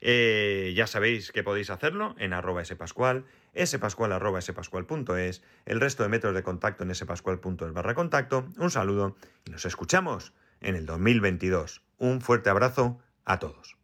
eh, 0.00 0.72
ya 0.76 0.86
sabéis 0.86 1.32
que 1.32 1.42
podéis 1.42 1.70
hacerlo 1.70 2.14
en 2.18 2.32
arroba 2.32 2.64
spascual, 2.64 3.24
spascual 3.64 4.12
arroba 4.12 4.40
spascual.es, 4.40 5.42
el 5.66 5.80
resto 5.80 6.02
de 6.02 6.08
métodos 6.08 6.34
de 6.34 6.42
contacto 6.42 6.84
en 6.84 6.94
spascual.es 6.94 7.72
barra 7.72 7.94
contacto. 7.94 8.48
Un 8.58 8.70
saludo 8.70 9.16
y 9.44 9.50
nos 9.50 9.64
escuchamos 9.64 10.32
en 10.60 10.76
el 10.76 10.86
2022. 10.86 11.82
Un 11.98 12.20
fuerte 12.20 12.50
abrazo 12.50 13.00
a 13.24 13.38
todos. 13.38 13.77